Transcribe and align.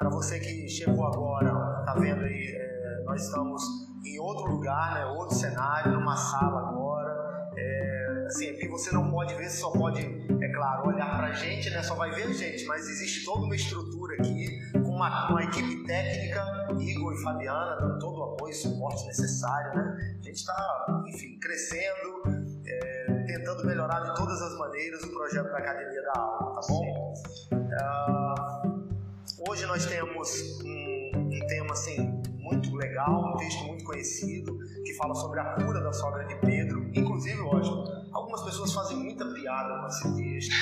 Para 0.00 0.08
você 0.08 0.40
que 0.40 0.66
chegou 0.66 1.04
agora, 1.04 1.84
tá 1.84 1.92
vendo 1.98 2.24
aí, 2.24 2.56
é, 2.56 3.02
nós 3.04 3.22
estamos 3.22 3.62
em 4.02 4.18
outro 4.18 4.50
lugar, 4.50 4.94
né? 4.94 5.04
Outro 5.04 5.36
cenário, 5.36 5.92
numa 5.92 6.16
sala 6.16 6.70
agora. 6.70 7.50
É, 7.54 8.24
assim, 8.26 8.48
aqui 8.48 8.66
você 8.66 8.94
não 8.94 9.10
pode 9.10 9.34
ver, 9.34 9.50
você 9.50 9.58
só 9.58 9.70
pode, 9.70 10.00
é 10.00 10.52
claro, 10.54 10.88
olhar 10.88 11.18
para 11.18 11.26
a 11.26 11.32
gente, 11.34 11.68
né? 11.68 11.82
Só 11.82 11.94
vai 11.96 12.10
ver 12.12 12.22
a 12.22 12.32
gente, 12.32 12.64
mas 12.64 12.88
existe 12.88 13.26
toda 13.26 13.44
uma 13.44 13.54
estrutura 13.54 14.14
aqui 14.14 14.72
com 14.72 14.88
uma, 14.88 15.28
uma 15.32 15.44
equipe 15.44 15.84
técnica, 15.84 16.68
Igor 16.78 17.12
e 17.12 17.22
Fabiana, 17.22 17.76
dando 17.76 17.98
todo 17.98 18.20
o 18.20 18.24
apoio 18.32 18.52
e 18.52 18.54
suporte 18.54 19.06
necessário, 19.06 19.74
né? 19.74 20.16
A 20.18 20.22
gente 20.22 20.36
está, 20.36 21.04
enfim, 21.08 21.38
crescendo, 21.38 22.22
é, 22.64 23.24
tentando 23.26 23.66
melhorar 23.66 24.00
de 24.00 24.14
todas 24.14 24.40
as 24.40 24.56
maneiras 24.56 25.02
o 25.02 25.10
projeto 25.10 25.50
da 25.50 25.58
Academia 25.58 26.02
da 26.04 26.20
Aula, 26.22 26.54
tá 26.54 26.60
bom? 26.70 27.12
Ah, 27.82 28.39
hoje 29.48 29.66
nós 29.66 29.86
temos 29.86 30.60
um, 30.64 31.10
um 31.14 31.46
tema 31.46 31.72
assim 31.72 32.20
muito 32.38 32.74
legal, 32.74 33.32
um 33.34 33.36
texto 33.36 33.64
muito 33.64 33.84
conhecido 33.84 34.58
que 34.84 34.94
fala 34.94 35.14
sobre 35.14 35.40
a 35.40 35.54
cura 35.54 35.80
da 35.80 35.92
sogra 35.92 36.24
de 36.24 36.34
Pedro. 36.36 36.90
Inclusive, 36.94 37.40
lógico, 37.40 37.84
algumas 38.12 38.42
pessoas 38.42 38.72
fazem 38.72 38.96
muita 38.96 39.24
piada 39.32 39.80
com 39.80 39.86
esse 39.86 40.16
texto. 40.16 40.52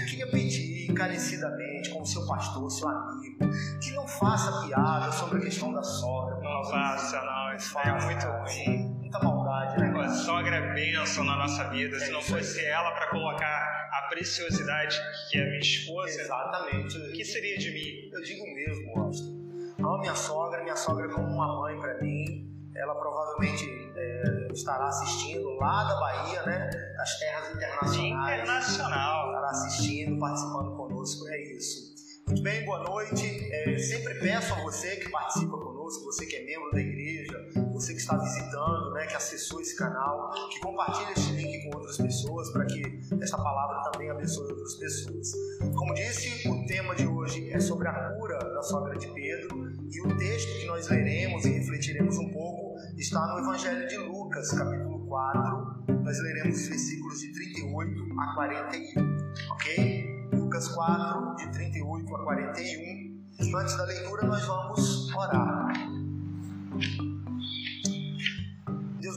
Eu 0.00 0.06
queria 0.06 0.30
pedir 0.30 0.90
encarecidamente, 0.90 1.90
como 1.90 2.06
seu 2.06 2.26
pastor, 2.26 2.70
seu 2.70 2.88
amigo, 2.88 3.38
que 3.82 3.90
não 3.92 4.06
faça 4.06 4.66
piada 4.66 5.10
sobre 5.12 5.38
a 5.38 5.40
questão 5.40 5.72
da 5.72 5.82
sogra. 5.82 6.38
Não 6.40 6.64
faça, 6.64 7.20
não. 7.20 7.56
Isso 7.56 7.78
é 7.78 8.04
muito 8.04 8.26
ruim. 8.26 8.91
Muita 9.12 9.28
maldade, 9.28 9.78
né? 9.78 9.92
A 10.00 10.08
sogra 10.08 10.56
é 10.56 10.72
bênção 10.72 11.22
na 11.24 11.36
nossa 11.36 11.68
vida. 11.68 11.98
Se 11.98 12.06
É 12.06 12.12
não 12.12 12.20
isso 12.20 12.34
aí. 12.34 12.42
fosse 12.42 12.64
ela 12.64 12.90
para 12.92 13.10
colocar 13.10 13.88
a 13.92 14.06
preciosidade 14.08 14.98
que 15.30 15.38
é 15.38 15.44
minha 15.44 15.58
esposa, 15.58 16.18
Exatamente. 16.18 16.96
o 16.96 17.12
que 17.12 17.22
seria 17.22 17.58
de 17.58 17.70
mim? 17.72 18.10
Eu 18.10 18.22
digo 18.22 18.42
mesmo, 18.54 18.98
Austin. 18.98 19.74
Amo 19.78 19.98
minha 19.98 20.14
sogra, 20.14 20.62
minha 20.62 20.76
sogra 20.76 21.06
é 21.06 21.10
como 21.10 21.26
uma 21.28 21.60
mãe 21.60 21.78
para 21.78 22.00
mim. 22.00 22.48
Ela 22.74 22.94
provavelmente 22.94 23.92
é, 23.94 24.48
estará 24.50 24.86
assistindo 24.86 25.46
lá 25.56 25.84
da 25.84 26.00
Bahia, 26.00 26.42
né? 26.44 26.70
Das 26.96 27.18
terras 27.18 27.54
internacionais. 27.54 28.40
Internacional. 28.40 29.26
Estará 29.28 29.48
assistindo, 29.50 30.18
participando 30.18 30.74
conosco, 30.74 31.28
é 31.28 31.38
isso. 31.52 31.92
Muito 32.26 32.42
bem, 32.42 32.64
boa 32.64 32.82
noite. 32.84 33.26
É, 33.52 33.76
sempre 33.76 34.14
peço 34.20 34.54
a 34.54 34.60
você 34.62 34.96
que 34.96 35.10
participa 35.10 35.58
conosco, 35.58 36.04
você 36.04 36.24
que 36.24 36.36
é 36.36 36.44
membro 36.46 36.70
da 36.70 36.80
igreja, 36.80 37.46
você 37.82 37.94
que 37.94 38.00
está 38.00 38.16
visitando, 38.16 38.92
né, 38.92 39.06
que 39.06 39.16
acessou 39.16 39.60
esse 39.60 39.76
canal, 39.76 40.30
que 40.50 40.60
compartilhe 40.60 41.12
este 41.16 41.32
link 41.32 41.64
com 41.64 41.78
outras 41.78 41.96
pessoas 41.96 42.48
para 42.52 42.64
que 42.66 43.00
esta 43.20 43.36
palavra 43.36 43.90
também 43.90 44.08
abençoe 44.08 44.52
outras 44.52 44.74
pessoas. 44.76 45.32
Como 45.74 45.92
disse, 45.94 46.48
o 46.48 46.64
tema 46.66 46.94
de 46.94 47.06
hoje 47.06 47.50
é 47.50 47.58
sobre 47.58 47.88
a 47.88 48.10
cura 48.10 48.38
da 48.38 48.62
sogra 48.62 48.96
de 48.96 49.08
Pedro 49.08 49.72
e 49.90 50.00
o 50.00 50.16
texto 50.16 50.60
que 50.60 50.66
nós 50.66 50.88
leremos 50.88 51.44
e 51.44 51.50
refletiremos 51.50 52.16
um 52.18 52.30
pouco 52.30 52.76
está 52.96 53.26
no 53.26 53.40
Evangelho 53.40 53.88
de 53.88 53.96
Lucas, 53.96 54.52
capítulo 54.52 55.04
4. 55.06 55.84
Nós 56.04 56.22
leremos 56.22 56.60
os 56.60 56.68
versículos 56.68 57.20
de 57.20 57.32
38 57.32 58.00
a 58.20 58.34
41, 58.34 59.16
ok? 59.50 60.28
Lucas 60.34 60.68
4, 60.68 61.36
de 61.36 61.52
38 61.52 62.14
a 62.14 62.22
41. 62.22 63.12
Antes 63.58 63.76
da 63.76 63.84
leitura, 63.84 64.22
nós 64.24 64.44
vamos 64.46 65.12
orar. 65.16 65.72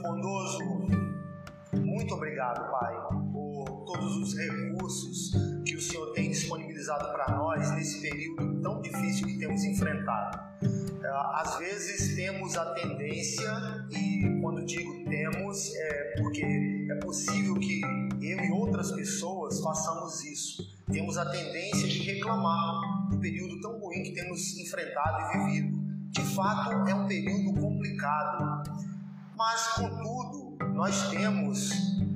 Bondoso, 0.05 0.59
muito 1.73 2.13
obrigado, 2.13 2.69
Pai, 2.69 2.93
por 3.33 3.85
todos 3.87 4.17
os 4.17 4.37
recursos 4.37 5.31
que 5.65 5.75
o 5.75 5.81
Senhor 5.81 6.13
tem 6.13 6.29
disponibilizado 6.29 7.11
para 7.11 7.35
nós 7.35 7.71
nesse 7.71 8.01
período 8.01 8.61
tão 8.61 8.81
difícil 8.81 9.25
que 9.25 9.39
temos 9.39 9.63
enfrentado. 9.63 10.37
Ah, 11.03 11.41
Às 11.41 11.57
vezes 11.57 12.15
temos 12.15 12.55
a 12.55 12.73
tendência, 12.75 13.51
e 13.89 14.39
quando 14.41 14.63
digo 14.63 15.05
temos, 15.05 15.73
é 15.73 16.13
porque 16.19 16.87
é 16.91 16.95
possível 17.03 17.55
que 17.55 17.81
eu 18.21 18.39
e 18.39 18.51
outras 18.51 18.91
pessoas 18.91 19.59
façamos 19.59 20.23
isso. 20.23 20.63
Temos 20.91 21.17
a 21.17 21.25
tendência 21.31 21.87
de 21.87 22.03
reclamar 22.03 23.09
do 23.09 23.17
período 23.19 23.59
tão 23.59 23.79
ruim 23.79 24.03
que 24.03 24.13
temos 24.13 24.55
enfrentado 24.59 25.17
e 25.19 25.37
vivido. 25.39 25.83
De 26.11 26.21
fato, 26.21 26.87
é 26.87 26.93
um 26.93 27.07
período 27.07 27.59
complicado, 27.59 28.84
mas, 29.35 29.67
contudo, 29.73 30.57
nós 30.73 31.09
temos 31.09 31.69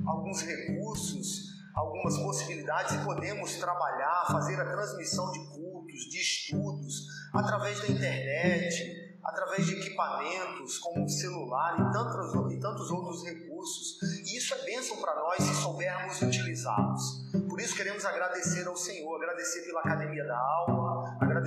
alguns 0.08 0.42
recursos, 0.42 1.50
algumas 1.76 2.18
possibilidades 2.18 2.96
e 2.96 3.04
podemos 3.04 3.56
trabalhar, 3.56 4.26
fazer 4.32 4.60
a 4.60 4.66
transmissão 4.66 5.32
de 5.32 5.40
cultos, 5.50 6.10
de 6.10 6.18
estudos, 6.18 7.08
através 7.34 7.80
da 7.82 7.88
internet, 7.88 9.20
através 9.24 9.68
de 9.68 9.76
equipamentos 9.76 10.78
como 10.78 11.06
o 11.06 11.10
celular 11.10 11.76
e 11.80 11.92
tantos, 11.92 12.54
e 12.54 12.60
tantos 12.60 12.90
outros 12.90 13.24
recursos. 13.24 14.02
E 14.02 14.38
isso 14.38 14.54
é 14.54 14.64
bênção 14.64 14.98
para 14.98 15.16
nós 15.16 15.44
se 15.44 15.54
soubermos 15.56 16.22
utilizá-los. 16.22 17.30
Por 17.48 17.60
isso 17.60 17.76
queremos 17.76 18.06
agradecer 18.06 18.68
ao 18.68 18.76
Senhor, 18.76 19.16
agradecer 19.18 19.66
pela 19.66 19.82
Academia 19.82 20.26
da 20.26 20.38
Alma, 20.38 20.89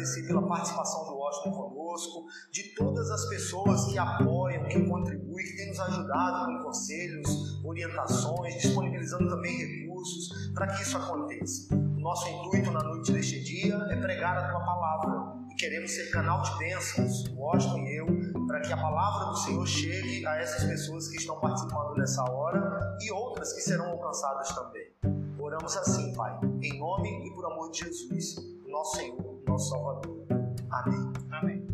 agradecer 0.02 0.26
pela 0.26 0.46
participação 0.46 1.04
do 1.04 1.16
Washington 1.16 1.52
conosco, 1.52 2.26
de 2.50 2.74
todas 2.74 3.10
as 3.10 3.28
pessoas 3.28 3.84
que 3.86 3.96
apoiam, 3.96 4.64
que 4.64 4.84
contribuem, 4.88 5.46
que 5.46 5.56
têm 5.56 5.68
nos 5.68 5.80
ajudado 5.80 6.46
com 6.46 6.64
conselhos, 6.64 7.64
orientações, 7.64 8.54
disponibilizando 8.56 9.28
também 9.28 9.56
recursos 9.56 10.52
para 10.54 10.66
que 10.66 10.82
isso 10.82 10.96
aconteça. 10.96 11.74
Nosso 11.74 12.28
intuito 12.28 12.70
na 12.72 12.82
noite 12.82 13.12
deste 13.12 13.42
dia 13.44 13.76
é 13.91 13.96
pregar 13.96 14.36
a 14.36 14.50
tua 14.50 14.60
palavra 14.60 15.41
e 15.50 15.54
queremos 15.54 15.92
ser 15.92 16.10
canal 16.10 16.42
de 16.42 16.58
bênçãos, 16.58 17.28
Washington 17.36 17.78
e 17.78 18.00
eu, 18.00 18.06
para 18.46 18.60
que 18.60 18.72
a 18.72 18.76
palavra 18.76 19.26
do 19.26 19.36
Senhor 19.36 19.66
chegue 19.66 20.26
a 20.26 20.36
essas 20.36 20.64
pessoas 20.64 21.08
que 21.08 21.16
estão 21.16 21.38
participando 21.38 21.94
nessa 21.96 22.28
hora 22.28 22.98
e 23.00 23.12
outras 23.12 23.52
que 23.52 23.60
serão 23.60 23.91
alcançadas 23.91 24.52
também. 24.52 24.91
Oramos 25.38 25.76
assim, 25.76 26.12
Pai, 26.14 26.41
em 26.60 26.78
nome 26.78 27.26
e 27.26 27.34
por 27.34 27.44
amor 27.46 27.70
de 27.70 27.80
Jesus, 27.80 28.36
nosso 28.66 28.96
Senhor, 28.96 29.31
nosso 29.52 29.68
Salvador. 29.68 30.26
Amém. 30.70 31.12
Amém. 31.30 31.66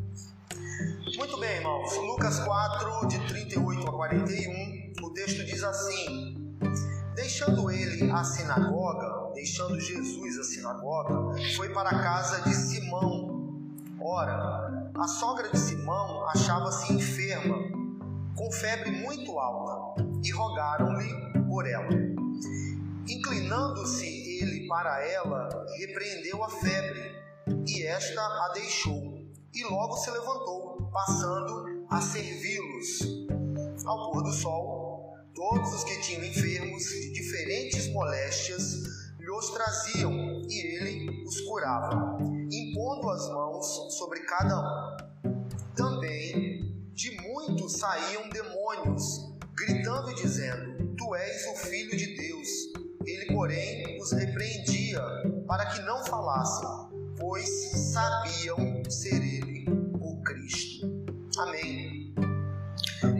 Muito 1.17 1.39
bem, 1.39 1.57
irmãos. 1.57 1.97
Lucas 1.97 2.41
4, 2.41 3.07
de 3.07 3.19
38 3.29 3.89
a 3.89 3.93
41, 3.93 4.93
o 5.03 5.11
texto 5.13 5.45
diz 5.45 5.63
assim: 5.63 6.57
Deixando 7.15 7.71
ele 7.71 8.11
a 8.11 8.25
sinagoga, 8.25 9.33
deixando 9.35 9.79
Jesus 9.79 10.39
a 10.39 10.45
sinagoga, 10.45 11.41
foi 11.57 11.73
para 11.73 11.91
a 11.91 12.03
casa 12.03 12.43
de 12.43 12.55
Simão. 12.55 13.39
Ora, 14.01 14.91
a 14.97 15.09
sogra 15.09 15.49
de 15.49 15.59
Simão 15.59 16.29
achava-se 16.29 16.93
enferma, 16.93 17.59
com 18.37 18.51
febre 18.51 18.91
muito 18.91 19.39
alta, 19.39 20.03
e 20.25 20.31
rogaram-lhe 20.33 21.45
por 21.49 21.67
ela. 21.67 21.89
Inclinando-se 23.09 24.07
ele 24.07 24.67
para 24.67 25.05
ela, 25.05 25.49
repreendeu 25.79 26.45
a 26.45 26.51
febre, 26.51 27.18
esta 27.89 28.21
a 28.21 28.53
deixou, 28.53 29.03
e 29.55 29.65
logo 29.65 29.97
se 29.97 30.11
levantou, 30.11 30.91
passando 30.93 31.87
a 31.89 32.01
servi-los. 32.01 33.27
Ao 33.87 34.13
pôr 34.13 34.23
do 34.23 34.33
sol, 34.33 35.15
todos 35.35 35.73
os 35.73 35.85
que 35.85 36.01
tinham 36.03 36.25
enfermos 36.25 36.85
de 36.85 37.13
diferentes 37.13 37.91
moléstias 37.93 38.83
lhos 39.19 39.51
traziam, 39.51 40.13
e 40.49 40.77
ele 40.77 41.25
os 41.25 41.41
curava, 41.43 42.19
impondo 42.53 43.11
as 43.11 43.29
mãos 43.31 43.97
sobre 43.97 44.21
cada 44.21 44.61
um. 44.61 44.97
Também 45.75 46.91
de 46.93 47.11
muitos 47.23 47.79
saíam 47.79 48.29
demônios, 48.29 49.35
gritando 49.55 50.11
e 50.11 50.15
dizendo: 50.15 50.95
Tu 50.95 51.15
és 51.15 51.47
o 51.47 51.57
filho 51.57 51.97
de 51.97 52.17
Deus. 52.17 52.49
Ele, 53.07 53.33
porém, 53.33 53.99
os 53.99 54.13
repreendia 54.13 55.01
para 55.47 55.65
que 55.67 55.81
não 55.83 56.05
falassem, 56.05 56.88
pois 57.19 57.49
sabiam 57.93 58.83
ser 58.89 59.23
ele 59.23 59.67
o 60.01 60.23
Cristo. 60.23 60.87
Amém. 61.39 62.15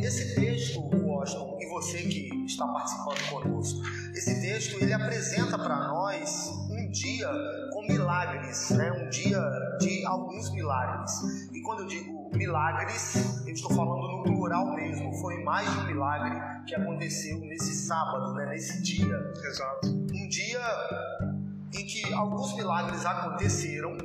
Esse 0.03 0.35
texto, 0.35 0.81
Washington, 0.81 1.59
e 1.61 1.69
você 1.69 1.99
que 1.99 2.29
está 2.45 2.67
participando 2.67 3.31
conosco, 3.31 3.81
esse 4.15 4.41
texto 4.41 4.83
ele 4.83 4.93
apresenta 4.93 5.59
para 5.59 5.89
nós 5.89 6.49
um 6.71 6.91
dia 6.91 7.29
com 7.73 7.83
milagres, 7.87 8.71
né? 8.71 8.93
um 8.93 9.09
dia 9.11 9.41
de 9.79 10.05
alguns 10.07 10.51
milagres. 10.53 11.13
E 11.53 11.61
quando 11.63 11.81
eu 11.81 11.87
digo 11.87 12.31
milagres, 12.33 13.45
eu 13.47 13.53
estou 13.53 13.71
falando 13.75 14.19
no 14.19 14.23
plural 14.23 14.75
mesmo. 14.75 15.13
Foi 15.21 15.43
mais 15.43 15.71
de 15.71 15.79
um 15.79 15.87
milagre 15.87 16.41
que 16.67 16.75
aconteceu 16.75 17.39
nesse 17.41 17.75
sábado, 17.75 18.35
né? 18.35 18.47
nesse 18.47 18.83
dia. 18.83 19.17
Exato. 19.45 19.89
Um 19.89 20.29
dia 20.29 20.61
em 21.73 21.87
que 21.87 22.13
alguns 22.13 22.55
milagres 22.55 23.05
aconteceram 23.05 23.97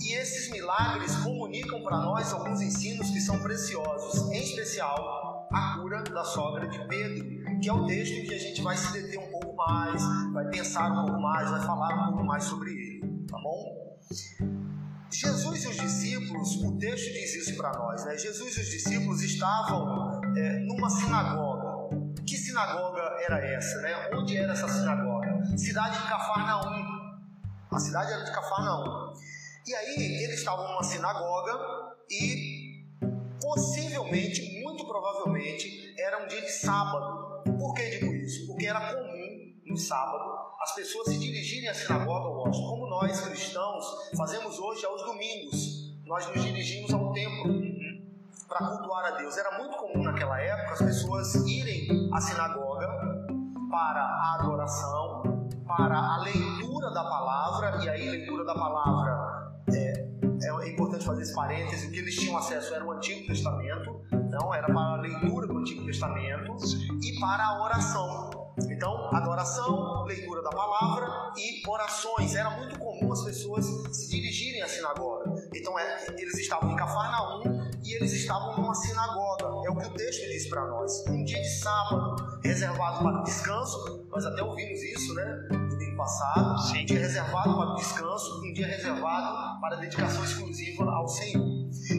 e 0.00 0.14
esses 0.14 0.50
milagres 0.50 1.14
comunicam 1.16 1.82
para 1.82 1.98
nós 1.98 2.32
alguns 2.32 2.60
ensinos 2.60 3.10
que 3.10 3.20
são 3.20 3.38
preciosos, 3.40 4.30
em 4.32 4.42
especial 4.42 5.48
a 5.52 5.74
cura 5.78 6.02
da 6.02 6.24
sogra 6.24 6.66
de 6.68 6.78
Pedro, 6.86 7.60
que 7.60 7.68
é 7.68 7.72
o 7.72 7.86
texto 7.86 8.26
que 8.26 8.34
a 8.34 8.38
gente 8.38 8.62
vai 8.62 8.76
se 8.76 8.92
deter 8.92 9.18
um 9.18 9.30
pouco 9.30 9.56
mais, 9.56 10.02
vai 10.32 10.48
pensar 10.48 10.90
um 10.92 11.06
pouco 11.06 11.20
mais, 11.20 11.50
vai 11.50 11.60
falar 11.60 11.94
um 11.94 12.08
pouco 12.10 12.24
mais 12.24 12.44
sobre 12.44 12.70
ele, 12.70 13.26
tá 13.28 13.38
bom? 13.38 13.98
Jesus 15.12 15.64
e 15.64 15.68
os 15.68 15.76
discípulos, 15.76 16.56
o 16.62 16.78
texto 16.78 17.12
diz 17.12 17.34
isso 17.34 17.56
para 17.56 17.72
nós, 17.72 18.04
né? 18.04 18.16
Jesus 18.16 18.56
e 18.56 18.60
os 18.60 18.70
discípulos 18.70 19.22
estavam 19.22 20.20
é, 20.36 20.58
numa 20.60 20.88
sinagoga. 20.88 21.70
Que 22.24 22.36
sinagoga 22.36 23.02
era 23.26 23.44
essa, 23.44 23.80
né? 23.80 24.10
Onde 24.14 24.36
era 24.36 24.52
essa 24.52 24.68
sinagoga? 24.68 25.44
Cidade 25.56 26.00
de 26.00 26.08
Cafarnaum. 26.08 26.89
A 27.72 27.78
cidade 27.78 28.12
era 28.12 28.24
de 28.24 28.32
Cafarnaum. 28.32 29.12
E 29.66 29.74
aí 29.74 30.24
eles 30.24 30.38
estavam 30.38 30.66
numa 30.68 30.82
sinagoga 30.82 31.96
e 32.10 32.84
possivelmente, 33.40 34.60
muito 34.62 34.86
provavelmente, 34.86 35.94
era 35.98 36.24
um 36.24 36.26
dia 36.26 36.40
de 36.40 36.50
sábado. 36.50 37.42
Por 37.58 37.74
que 37.74 37.90
digo 37.90 38.12
isso? 38.12 38.46
Porque 38.46 38.66
era 38.66 38.92
comum 38.92 39.54
no 39.66 39.76
sábado 39.76 40.50
as 40.60 40.74
pessoas 40.74 41.08
se 41.08 41.18
dirigirem 41.18 41.68
à 41.68 41.74
sinagoga, 41.74 42.50
como 42.50 42.86
nós 42.86 43.20
cristãos 43.20 43.84
fazemos 44.16 44.58
hoje 44.58 44.84
aos 44.84 45.02
domingos. 45.04 45.90
Nós 46.04 46.26
nos 46.26 46.44
dirigimos 46.44 46.92
ao 46.92 47.12
templo 47.12 47.54
para 48.48 48.66
cultuar 48.66 49.04
a 49.06 49.10
Deus. 49.16 49.38
Era 49.38 49.58
muito 49.58 49.76
comum 49.78 50.02
naquela 50.02 50.40
época 50.40 50.74
as 50.74 50.82
pessoas 50.82 51.34
irem 51.46 52.10
à 52.12 52.20
sinagoga 52.20 52.88
para 53.70 54.00
a 54.02 54.38
adoração, 54.40 55.19
para 55.76 55.98
a 55.98 56.22
leitura 56.22 56.90
da 56.90 57.04
palavra, 57.04 57.84
e 57.84 57.88
aí 57.88 58.08
leitura 58.08 58.44
da 58.44 58.54
palavra 58.54 59.52
é, 59.72 60.10
é 60.42 60.68
importante 60.68 61.04
fazer 61.04 61.22
esse 61.22 61.34
parêntese, 61.34 61.86
o 61.86 61.90
que 61.90 61.98
eles 61.98 62.16
tinham 62.16 62.36
acesso 62.36 62.74
era 62.74 62.84
o 62.84 62.92
Antigo 62.92 63.26
Testamento, 63.26 64.02
então 64.12 64.54
era 64.54 64.66
para 64.66 64.80
a 64.80 64.96
leitura 64.96 65.46
do 65.46 65.58
Antigo 65.58 65.84
Testamento 65.84 66.56
e 67.02 67.20
para 67.20 67.44
a 67.44 67.62
oração. 67.62 68.30
Então, 68.68 69.14
adoração, 69.14 70.04
leitura 70.04 70.42
da 70.42 70.50
palavra 70.50 71.32
e 71.36 71.62
orações. 71.68 72.34
Era 72.34 72.50
muito 72.50 72.78
comum 72.78 73.12
as 73.12 73.24
pessoas 73.24 73.64
se 73.92 74.10
dirigirem 74.10 74.62
à 74.62 74.68
sinagoga. 74.68 75.34
Então, 75.54 75.78
é, 75.78 76.06
eles 76.18 76.38
estavam 76.38 76.70
em 76.70 76.76
Cafarnaum 76.76 77.70
e 77.82 77.94
eles 77.94 78.12
estavam 78.12 78.56
numa 78.56 78.74
sinagoga. 78.74 79.66
É 79.66 79.70
o 79.70 79.76
que 79.76 79.86
o 79.86 79.94
texto 79.94 80.26
diz 80.28 80.48
para 80.48 80.66
nós. 80.66 81.04
Um 81.08 81.24
dia 81.24 81.40
de 81.40 81.48
sábado, 81.48 82.40
reservado 82.42 83.02
para 83.02 83.22
descanso. 83.22 84.06
Nós 84.10 84.24
até 84.26 84.42
ouvimos 84.42 84.82
isso, 84.82 85.14
né? 85.14 85.59
Passado. 86.00 86.56
Um 86.80 86.84
dia 86.86 86.98
reservado 86.98 87.54
para 87.58 87.72
o 87.72 87.74
descanso, 87.74 88.42
um 88.42 88.52
dia 88.54 88.66
reservado 88.66 89.60
para 89.60 89.76
dedicação 89.76 90.24
exclusiva 90.24 90.90
ao 90.90 91.06
Senhor. 91.06 91.46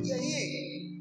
E 0.04 0.12
aí, 0.12 1.00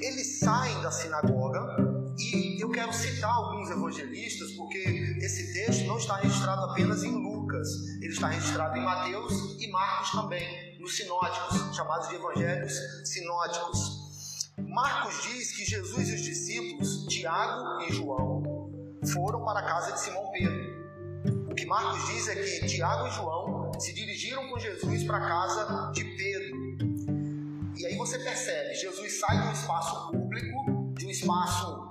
eles 0.00 0.38
saem 0.38 0.80
da 0.80 0.90
sinagoga 0.90 1.76
e 2.18 2.58
eu 2.58 2.70
quero 2.70 2.90
citar 2.94 3.30
alguns 3.30 3.68
evangelistas, 3.68 4.50
porque 4.52 4.78
esse 4.78 5.52
texto 5.52 5.86
não 5.86 5.98
está 5.98 6.16
registrado 6.16 6.70
apenas 6.70 7.04
em 7.04 7.10
Lucas, 7.10 7.68
ele 8.00 8.14
está 8.14 8.28
registrado 8.28 8.78
em 8.78 8.82
Mateus 8.82 9.60
e 9.60 9.70
Marcos 9.70 10.10
também, 10.12 10.80
nos 10.80 10.96
sinóticos, 10.96 11.76
chamados 11.76 12.08
de 12.08 12.14
evangelhos 12.14 12.72
sinóticos. 13.04 14.50
Marcos 14.56 15.22
diz 15.24 15.54
que 15.54 15.66
Jesus 15.66 16.08
e 16.08 16.14
os 16.14 16.22
discípulos, 16.22 17.04
Tiago 17.08 17.82
e 17.82 17.92
João, 17.92 18.42
foram 19.12 19.44
para 19.44 19.60
a 19.60 19.64
casa 19.64 19.92
de 19.92 20.00
Simão 20.00 20.30
Pedro. 20.32 20.69
Que 21.60 21.66
Marcos 21.66 22.06
diz 22.06 22.26
é 22.26 22.36
que 22.36 22.66
Tiago 22.66 23.06
e 23.06 23.10
João 23.10 23.70
se 23.78 23.92
dirigiram 23.92 24.48
com 24.48 24.58
Jesus 24.58 25.04
para 25.04 25.18
a 25.18 25.28
casa 25.28 25.92
de 25.92 26.04
Pedro. 26.04 26.56
E 27.76 27.84
aí 27.84 27.96
você 27.98 28.18
percebe, 28.18 28.74
Jesus 28.74 29.20
sai 29.20 29.42
de 29.42 29.48
um 29.48 29.52
espaço 29.52 30.10
público, 30.10 30.94
de 30.96 31.06
um 31.06 31.10
espaço 31.10 31.86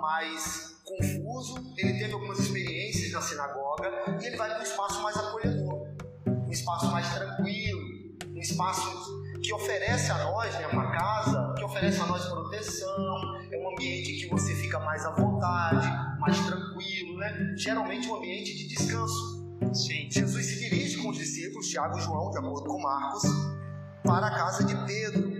mais 0.00 0.76
confuso, 0.84 1.74
ele 1.76 1.98
teve 1.98 2.12
algumas 2.12 2.38
experiências 2.38 3.10
na 3.10 3.20
sinagoga 3.20 3.90
e 4.22 4.26
ele 4.26 4.36
vai 4.36 4.50
para 4.50 4.60
um 4.60 4.62
espaço 4.62 5.02
mais 5.02 5.16
acolhedor, 5.16 5.88
um 6.46 6.52
espaço 6.52 6.86
mais 6.86 7.12
tranquilo, 7.12 7.80
um 8.28 8.38
espaço 8.38 8.88
que 9.46 9.54
oferece 9.54 10.10
a 10.10 10.24
nós, 10.24 10.52
né, 10.54 10.66
uma 10.66 10.90
casa, 10.90 11.54
que 11.56 11.62
oferece 11.62 12.00
a 12.00 12.06
nós 12.06 12.24
proteção, 12.28 13.38
é 13.52 13.56
um 13.56 13.70
ambiente 13.70 14.14
que 14.14 14.28
você 14.28 14.52
fica 14.56 14.80
mais 14.80 15.06
à 15.06 15.12
vontade, 15.12 15.86
mais 16.18 16.36
tranquilo, 16.44 17.16
né? 17.18 17.54
Geralmente 17.56 18.08
um 18.08 18.16
ambiente 18.16 18.56
de 18.56 18.66
descanso. 18.66 19.46
Sim. 19.72 20.10
Jesus 20.10 20.46
se 20.46 20.58
dirige 20.68 21.00
com 21.00 21.10
os 21.10 21.16
discípulos, 21.16 21.68
Tiago 21.68 21.96
e 21.96 22.00
João, 22.00 22.28
de 22.32 22.38
acordo 22.38 22.68
com 22.68 22.82
Marcos, 22.82 23.22
para 24.02 24.26
a 24.26 24.30
casa 24.34 24.64
de 24.64 24.74
Pedro. 24.84 25.36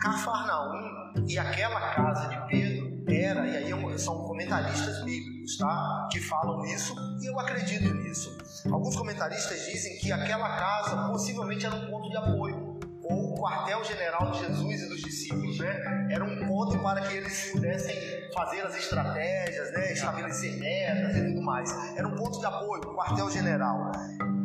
Cafarnaum 0.00 1.24
e 1.26 1.38
aquela 1.38 1.80
casa 1.94 2.28
de 2.28 2.46
Pedro 2.46 3.04
era, 3.08 3.46
e 3.46 3.56
aí 3.56 3.98
são 3.98 4.24
comentaristas 4.24 5.02
bíblicos, 5.04 5.56
tá? 5.56 6.08
Que 6.12 6.20
falam 6.20 6.64
isso, 6.66 6.94
e 7.20 7.26
eu 7.26 7.40
acredito 7.40 7.92
nisso. 7.92 8.36
Alguns 8.70 8.96
comentaristas 8.96 9.66
dizem 9.66 9.98
que 9.98 10.12
aquela 10.12 10.56
casa 10.56 11.08
possivelmente 11.08 11.66
era 11.66 11.74
um 11.74 11.90
ponto 11.90 12.08
de 12.08 12.16
apoio, 12.16 12.63
o 13.04 13.34
quartel-general 13.34 14.30
de 14.30 14.40
Jesus 14.40 14.82
e 14.82 14.88
dos 14.88 15.00
discípulos, 15.02 15.58
né? 15.58 16.08
Era 16.10 16.24
um 16.24 16.46
ponto 16.46 16.78
para 16.82 17.02
que 17.02 17.16
eles 17.16 17.50
pudessem 17.52 17.94
fazer 18.32 18.62
as 18.62 18.76
estratégias, 18.76 19.72
né? 19.72 19.92
Estabelecer 19.92 20.58
metas 20.58 21.16
e 21.16 21.26
tudo 21.28 21.42
mais. 21.42 21.70
Era 21.96 22.08
um 22.08 22.14
ponto 22.16 22.38
de 22.38 22.46
apoio, 22.46 22.82
o 22.86 22.96
quartel-general. 22.96 23.92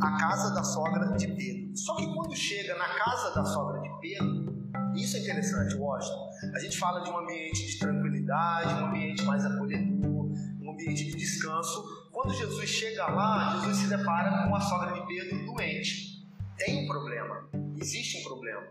A 0.01 0.17
casa 0.17 0.53
da 0.53 0.63
sogra 0.63 1.15
de 1.17 1.27
Pedro. 1.27 1.77
Só 1.77 1.95
que 1.95 2.05
quando 2.13 2.35
chega 2.35 2.75
na 2.77 2.87
casa 2.89 3.33
da 3.33 3.45
sogra 3.45 3.81
de 3.81 3.89
Pedro, 4.01 4.59
isso 4.95 5.15
é 5.17 5.19
interessante, 5.21 5.75
Washington. 5.75 6.29
A 6.53 6.59
gente 6.59 6.77
fala 6.77 7.01
de 7.01 7.09
um 7.09 7.17
ambiente 7.17 7.65
de 7.65 7.79
tranquilidade, 7.79 8.73
um 8.73 8.87
ambiente 8.87 9.23
mais 9.23 9.45
acolhedor, 9.45 10.31
um 10.61 10.71
ambiente 10.71 11.05
de 11.05 11.15
descanso. 11.15 12.09
Quando 12.11 12.33
Jesus 12.33 12.69
chega 12.69 13.07
lá, 13.07 13.55
Jesus 13.55 13.77
se 13.77 13.87
depara 13.87 14.47
com 14.47 14.55
a 14.55 14.59
sogra 14.59 14.93
de 14.93 15.07
Pedro 15.07 15.45
doente. 15.45 16.27
Tem 16.57 16.83
um 16.83 16.87
problema, 16.87 17.47
existe 17.79 18.19
um 18.19 18.23
problema. 18.23 18.67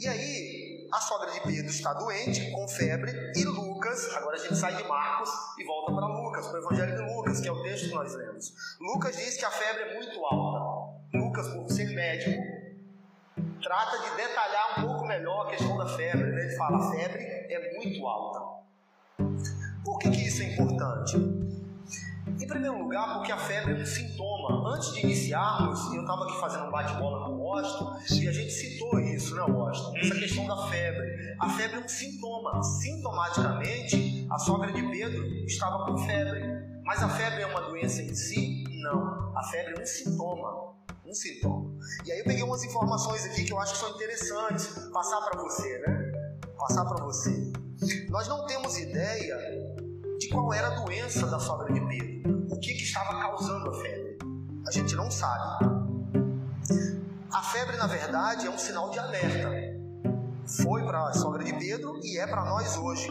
E 0.00 0.06
aí, 0.06 0.88
a 0.92 1.00
sogra 1.00 1.32
de 1.32 1.40
Pedro 1.40 1.70
está 1.70 1.92
doente, 1.92 2.50
com 2.52 2.68
febre, 2.68 3.12
e 3.34 3.44
Lucas, 3.44 4.14
agora 4.14 4.36
a 4.36 4.38
gente 4.38 4.56
sai 4.56 4.76
de 4.76 4.84
Marcos 4.84 5.28
e 5.58 5.64
volta 5.64 5.92
para 5.92 6.06
Lucas, 6.06 6.46
para 6.46 6.60
o 6.60 6.62
Evangelho 6.62 6.96
de 6.96 7.14
Lucas, 7.14 7.40
que 7.40 7.48
é 7.48 7.52
o 7.52 7.62
texto 7.62 7.88
que 7.88 7.94
nós 7.94 8.14
lemos. 8.14 8.54
Lucas 8.80 9.16
diz 9.16 9.36
que 9.36 9.44
a 9.44 9.50
febre 9.50 9.82
é 9.82 9.94
muito 9.94 10.24
alta. 10.24 10.98
Lucas, 11.14 11.48
por 11.48 11.68
ser 11.70 11.88
médico, 11.94 12.40
trata 13.62 13.98
de 13.98 14.16
detalhar 14.16 14.78
um 14.78 14.82
pouco 14.86 15.06
melhor 15.06 15.46
a 15.46 15.50
questão 15.50 15.76
da 15.76 15.88
febre. 15.88 16.30
Né? 16.30 16.44
Ele 16.44 16.56
fala: 16.56 16.78
a 16.78 16.90
febre 16.92 17.22
é 17.22 17.76
muito 17.76 18.06
alta. 18.06 18.58
Por 19.84 19.98
que, 19.98 20.10
que 20.10 20.28
isso 20.28 20.42
é 20.42 20.52
importante? 20.52 21.16
Primeiro 22.48 22.78
lugar, 22.78 23.14
porque 23.14 23.30
a 23.30 23.36
febre 23.36 23.78
é 23.78 23.82
um 23.82 23.86
sintoma. 23.86 24.74
Antes 24.74 24.92
de 24.94 25.00
iniciarmos, 25.00 25.94
eu 25.94 26.00
estava 26.00 26.24
aqui 26.24 26.40
fazendo 26.40 26.64
um 26.64 26.70
bate-bola 26.70 27.26
com 27.26 27.32
o 27.32 27.40
Washington 27.40 27.98
e 28.22 28.28
a 28.28 28.32
gente 28.32 28.50
citou 28.50 28.98
isso, 28.98 29.36
né, 29.36 29.42
Washington? 29.42 29.96
Essa 29.98 30.14
uhum. 30.14 30.20
questão 30.20 30.46
da 30.46 30.68
febre. 30.68 31.36
A 31.38 31.48
febre 31.50 31.76
é 31.76 31.80
um 31.84 31.88
sintoma. 31.88 32.62
Sintomaticamente, 32.62 34.26
a 34.30 34.38
sogra 34.38 34.72
de 34.72 34.82
Pedro 34.82 35.24
estava 35.44 35.84
com 35.84 35.98
febre. 35.98 36.42
Mas 36.84 37.02
a 37.02 37.08
febre 37.10 37.42
é 37.42 37.46
uma 37.46 37.60
doença 37.60 38.02
em 38.02 38.14
si? 38.14 38.64
Não. 38.82 39.36
A 39.36 39.42
febre 39.50 39.74
é 39.78 39.82
um 39.82 39.86
sintoma 39.86 40.78
um 41.08 41.14
sintoma. 41.14 41.70
E 42.04 42.12
aí 42.12 42.18
eu 42.18 42.24
peguei 42.24 42.42
umas 42.42 42.62
informações 42.62 43.24
aqui 43.24 43.44
que 43.44 43.52
eu 43.52 43.58
acho 43.58 43.72
que 43.72 43.78
são 43.78 43.90
interessantes 43.94 44.66
passar 44.92 45.20
para 45.22 45.40
você, 45.40 45.78
né? 45.78 46.12
Passar 46.58 46.84
para 46.84 47.02
você. 47.02 47.52
Nós 48.10 48.28
não 48.28 48.44
temos 48.46 48.76
ideia 48.76 49.38
de 50.18 50.28
qual 50.28 50.52
era 50.52 50.68
a 50.68 50.80
doença 50.84 51.26
da 51.26 51.38
sogra 51.38 51.72
de 51.72 51.80
Pedro, 51.80 52.37
o 52.58 52.60
que, 52.60 52.74
que 52.74 52.82
estava 52.82 53.20
causando 53.20 53.70
a 53.70 53.74
febre. 53.80 54.18
A 54.66 54.72
gente 54.72 54.96
não 54.96 55.08
sabe. 55.08 55.64
A 57.32 57.42
febre, 57.42 57.76
na 57.76 57.86
verdade, 57.86 58.48
é 58.48 58.50
um 58.50 58.58
sinal 58.58 58.90
de 58.90 58.98
alerta. 58.98 59.48
Foi 60.62 60.82
para 60.82 61.06
a 61.06 61.12
sogra 61.12 61.44
de 61.44 61.52
Pedro 61.52 62.00
e 62.02 62.18
é 62.18 62.26
para 62.26 62.44
nós 62.44 62.76
hoje. 62.76 63.08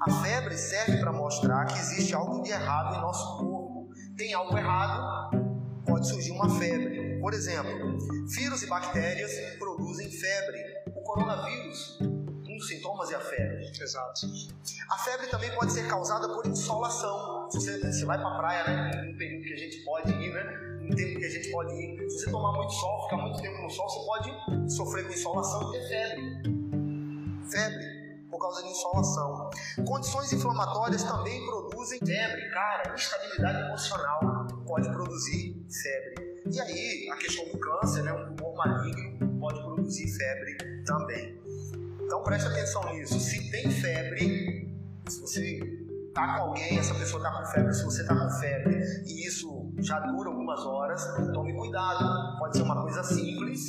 A 0.00 0.10
febre 0.10 0.56
serve 0.56 0.96
para 0.98 1.12
mostrar 1.12 1.66
que 1.66 1.78
existe 1.78 2.12
algo 2.12 2.42
de 2.42 2.50
errado 2.50 2.96
em 2.96 3.00
nosso 3.00 3.38
corpo. 3.38 3.88
Tem 4.16 4.34
algo 4.34 4.58
errado, 4.58 5.30
pode 5.86 6.08
surgir 6.08 6.32
uma 6.32 6.50
febre. 6.58 7.20
Por 7.20 7.32
exemplo, 7.32 7.98
vírus 8.26 8.64
e 8.64 8.66
bactérias 8.66 9.30
produzem 9.60 10.10
febre. 10.10 10.60
O 10.88 11.02
coronavírus, 11.02 12.00
dos 12.58 12.68
sintomas 12.68 13.10
é 13.10 13.14
a 13.14 13.20
febre. 13.20 13.70
Exato. 13.80 14.26
A 14.90 14.98
febre 14.98 15.26
também 15.28 15.50
pode 15.54 15.72
ser 15.72 15.88
causada 15.88 16.28
por 16.28 16.46
insolação. 16.46 17.48
Você, 17.50 17.78
você 17.80 18.04
vai 18.04 18.18
para 18.18 18.28
a 18.28 18.38
praia, 18.38 18.64
né? 18.64 19.02
Num 19.02 19.16
período 19.16 19.44
que 19.44 19.54
a 19.54 19.56
gente 19.56 19.84
pode 19.84 20.12
ir, 20.12 20.32
né? 20.32 20.44
Num 20.82 20.94
tempo 20.94 21.18
que 21.18 21.24
a 21.24 21.30
gente 21.30 21.50
pode 21.50 21.72
ir. 21.74 22.10
Se 22.10 22.18
você 22.18 22.30
tomar 22.30 22.52
muito 22.52 22.72
sol, 22.72 23.04
ficar 23.04 23.16
muito 23.18 23.40
tempo 23.40 23.62
no 23.62 23.70
sol, 23.70 23.88
você 23.88 24.06
pode 24.06 24.74
sofrer 24.74 25.06
com 25.06 25.12
insolação 25.12 25.74
e 25.74 25.78
ter 25.78 25.88
febre. 25.88 26.58
Febre 27.50 27.98
por 28.30 28.38
causa 28.38 28.62
de 28.62 28.68
insolação. 28.68 29.50
Condições 29.86 30.32
inflamatórias 30.32 31.02
também 31.02 31.44
produzem 31.46 31.98
febre, 31.98 32.50
cara. 32.50 32.94
Instabilidade 32.94 33.60
emocional 33.68 34.46
pode 34.66 34.88
produzir 34.90 35.56
febre. 35.70 36.28
E 36.50 36.60
aí, 36.60 37.10
a 37.10 37.16
questão 37.16 37.44
do 37.48 37.58
câncer, 37.58 38.02
né, 38.02 38.12
um 38.12 38.34
tumor 38.34 38.56
maligno 38.56 39.38
pode 39.38 39.60
produzir 39.60 40.08
febre 40.16 40.56
também. 40.84 41.38
Então 42.08 42.22
preste 42.22 42.48
atenção 42.48 42.82
nisso. 42.94 43.20
Se 43.20 43.50
tem 43.50 43.70
febre, 43.70 44.74
se 45.06 45.20
você 45.20 45.60
tá 46.14 46.38
com 46.38 46.44
alguém, 46.44 46.78
essa 46.78 46.94
pessoa 46.94 47.22
tá 47.22 47.30
com 47.30 47.44
febre, 47.44 47.74
se 47.74 47.84
você 47.84 48.06
tá 48.06 48.16
com 48.16 48.30
febre 48.30 48.80
e 49.06 49.26
isso 49.26 49.70
já 49.80 50.00
dura 50.00 50.30
algumas 50.30 50.58
horas, 50.64 51.06
tome 51.34 51.52
cuidado. 51.52 52.38
Pode 52.38 52.56
ser 52.56 52.62
uma 52.62 52.80
coisa 52.80 53.04
simples, 53.04 53.60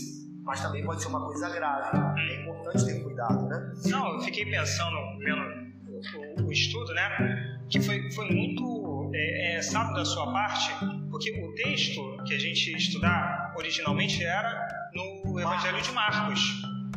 mas 0.45 0.61
também 0.61 0.85
pode 0.85 1.01
ser 1.01 1.09
uma 1.09 1.25
coisa 1.25 1.49
grave. 1.49 1.97
É 2.17 2.41
importante 2.41 2.85
ter 2.85 3.03
cuidado, 3.03 3.45
né? 3.49 3.73
Não, 3.87 4.13
eu 4.13 4.21
fiquei 4.21 4.45
pensando, 4.49 4.95
vendo 5.19 6.45
o, 6.47 6.49
estudo, 6.49 6.93
né? 6.93 7.59
Que 7.69 7.81
foi, 7.81 8.09
foi 8.13 8.31
muito 8.31 9.11
é, 9.13 9.57
é, 9.57 9.61
sábio 9.61 9.95
da 9.95 10.05
sua 10.05 10.31
parte, 10.31 10.71
porque 11.11 11.29
o 11.43 11.53
texto 11.55 12.23
que 12.25 12.33
a 12.33 12.39
gente 12.39 12.71
estudar 12.71 13.53
originalmente 13.57 14.23
era 14.23 14.65
no 14.95 15.37
Evangelho 15.37 15.81
de 15.81 15.91
Marcos. 15.91 16.39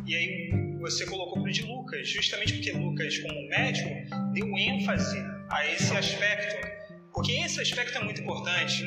E 0.05 0.15
aí 0.15 0.62
você 0.83 1.05
colocou 1.05 1.41
para 1.41 1.49
o 1.49 1.51
de 1.51 1.63
Lucas, 1.63 2.09
justamente 2.09 2.53
porque 2.53 2.71
Lucas, 2.73 3.17
como 3.19 3.47
médico, 3.47 3.89
deu 4.33 4.57
ênfase 4.57 5.17
a 5.49 5.65
esse 5.65 5.95
aspecto. 5.95 6.67
Porque 7.13 7.31
esse 7.31 7.61
aspecto 7.61 7.97
é 7.97 8.03
muito 8.03 8.21
importante. 8.21 8.83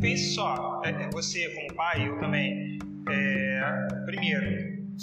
Pense 0.00 0.34
só, 0.34 0.80
é, 0.84 0.90
é, 0.90 1.10
você 1.10 1.50
como 1.50 1.74
pai, 1.74 2.08
eu 2.08 2.18
também. 2.18 2.78
É, 3.10 3.88
primeiro, 4.06 4.46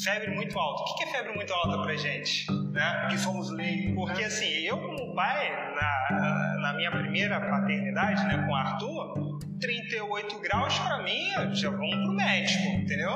febre 0.03 0.31
muito 0.31 0.57
alta. 0.57 0.81
O 0.81 0.95
que 0.95 1.03
é 1.03 1.07
febre 1.07 1.35
muito 1.35 1.53
alta 1.53 1.83
pra 1.83 1.95
gente? 1.95 2.51
Né? 2.71 3.07
Que 3.11 3.17
somos 3.19 3.51
leigos. 3.51 3.93
Porque 3.93 4.23
assim, 4.23 4.49
eu 4.61 4.79
como 4.79 5.13
pai, 5.13 5.51
na, 5.75 6.57
na 6.59 6.73
minha 6.73 6.89
primeira 6.89 7.39
paternidade, 7.39 8.25
né, 8.25 8.43
com 8.43 8.51
o 8.51 8.55
Arthur, 8.55 9.39
38 9.59 10.39
graus 10.39 10.79
para 10.79 11.03
mim, 11.03 11.29
já 11.53 11.69
vamos 11.69 12.03
pro 12.03 12.13
médico, 12.13 12.63
entendeu? 12.63 13.11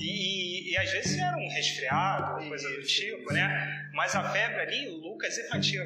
E, 0.00 0.59
e, 0.70 0.76
às 0.76 0.90
vezes 0.90 1.18
era 1.18 1.36
um 1.36 1.48
resfriado, 1.48 2.48
coisa 2.48 2.68
do 2.68 2.82
tipo, 2.82 3.32
né? 3.32 3.90
Mas 3.92 4.14
a 4.14 4.30
febre 4.30 4.60
ali, 4.60 4.88
Lucas 4.88 5.36
enfatiza, 5.38 5.82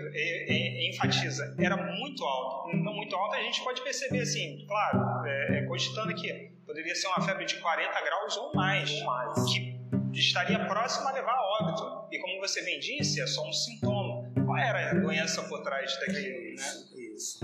enfatiza 0.90 1.54
era 1.58 1.76
muito 1.76 2.24
alta. 2.24 2.76
Então, 2.76 2.94
muito 2.94 3.16
alta 3.16 3.36
a 3.36 3.42
gente 3.42 3.62
pode 3.62 3.82
perceber 3.82 4.20
assim, 4.20 4.64
claro, 4.66 5.26
é, 5.26 5.58
é, 5.58 5.62
cogitando 5.62 6.10
aqui, 6.10 6.50
poderia 6.66 6.94
ser 6.94 7.08
uma 7.08 7.22
febre 7.22 7.44
de 7.44 7.56
40 7.56 8.00
graus 8.00 8.36
ou 8.36 8.54
mais, 8.54 8.90
ou 8.90 9.04
mais. 9.04 9.52
que 9.52 9.74
estaria 10.12 10.64
próximo 10.66 11.08
a 11.08 11.12
levar 11.12 11.32
a 11.32 11.62
óbito. 11.62 12.08
E 12.12 12.18
como 12.18 12.40
você 12.40 12.62
bem 12.62 12.78
disse, 12.78 13.20
é 13.20 13.26
só 13.26 13.48
um 13.48 13.52
sintoma. 13.52 14.30
Qual 14.44 14.56
era 14.56 14.90
a 14.90 14.94
doença 14.94 15.42
por 15.44 15.62
trás 15.62 15.98
daquilo? 16.00 16.54
Né? 16.54 16.94
isso. 17.14 17.38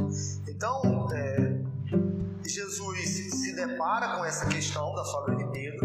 Então, 0.49 1.09
é, 1.12 2.49
Jesus 2.49 3.09
se 3.09 3.54
depara 3.54 4.16
com 4.16 4.25
essa 4.25 4.47
questão 4.49 4.94
da 4.94 5.04
sogra 5.04 5.37
de 5.37 5.50
Pedro. 5.52 5.80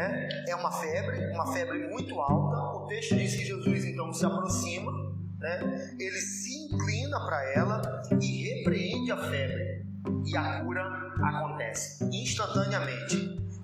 Né? 0.00 0.28
É 0.48 0.56
uma 0.56 0.72
febre, 0.72 1.30
uma 1.30 1.52
febre 1.52 1.86
muito 1.88 2.18
alta. 2.18 2.78
O 2.78 2.86
texto 2.86 3.14
diz 3.16 3.36
que 3.36 3.44
Jesus 3.44 3.84
então 3.84 4.10
se 4.14 4.24
aproxima, 4.24 4.90
né? 5.38 5.94
ele 6.00 6.18
se 6.18 6.56
inclina 6.56 7.20
para 7.20 7.52
ela 7.52 8.02
e 8.18 8.48
repreende 8.48 9.12
a 9.12 9.18
febre. 9.18 9.84
E 10.24 10.34
a 10.34 10.64
cura 10.64 10.82
acontece 11.22 12.02
instantaneamente. 12.04 13.14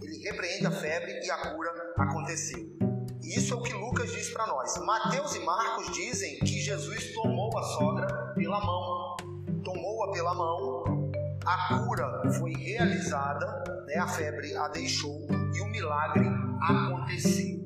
Ele 0.03 0.19
repreende 0.25 0.67
a 0.67 0.71
febre 0.71 1.25
e 1.25 1.31
a 1.31 1.39
cura 1.39 1.71
aconteceu. 1.97 2.77
E 3.23 3.39
isso 3.39 3.55
é 3.55 3.57
o 3.57 3.63
que 3.63 3.73
Lucas 3.73 4.13
diz 4.13 4.29
para 4.29 4.47
nós. 4.47 4.77
Mateus 4.85 5.35
e 5.37 5.41
Marcos 5.41 5.91
dizem 5.95 6.39
que 6.41 6.61
Jesus 6.61 7.15
tomou 7.15 7.57
a 7.57 7.63
sogra 7.63 8.07
pela 8.35 8.61
mão. 8.61 9.17
Tomou-a 9.65 10.13
pela 10.13 10.35
mão, 10.35 10.85
a 11.47 11.79
cura 11.79 12.23
foi 12.39 12.53
realizada, 12.53 13.65
né? 13.87 13.97
a 13.97 14.07
febre 14.07 14.55
a 14.55 14.69
deixou 14.69 15.27
e 15.57 15.61
o 15.61 15.67
milagre 15.67 16.27
aconteceu. 16.61 17.57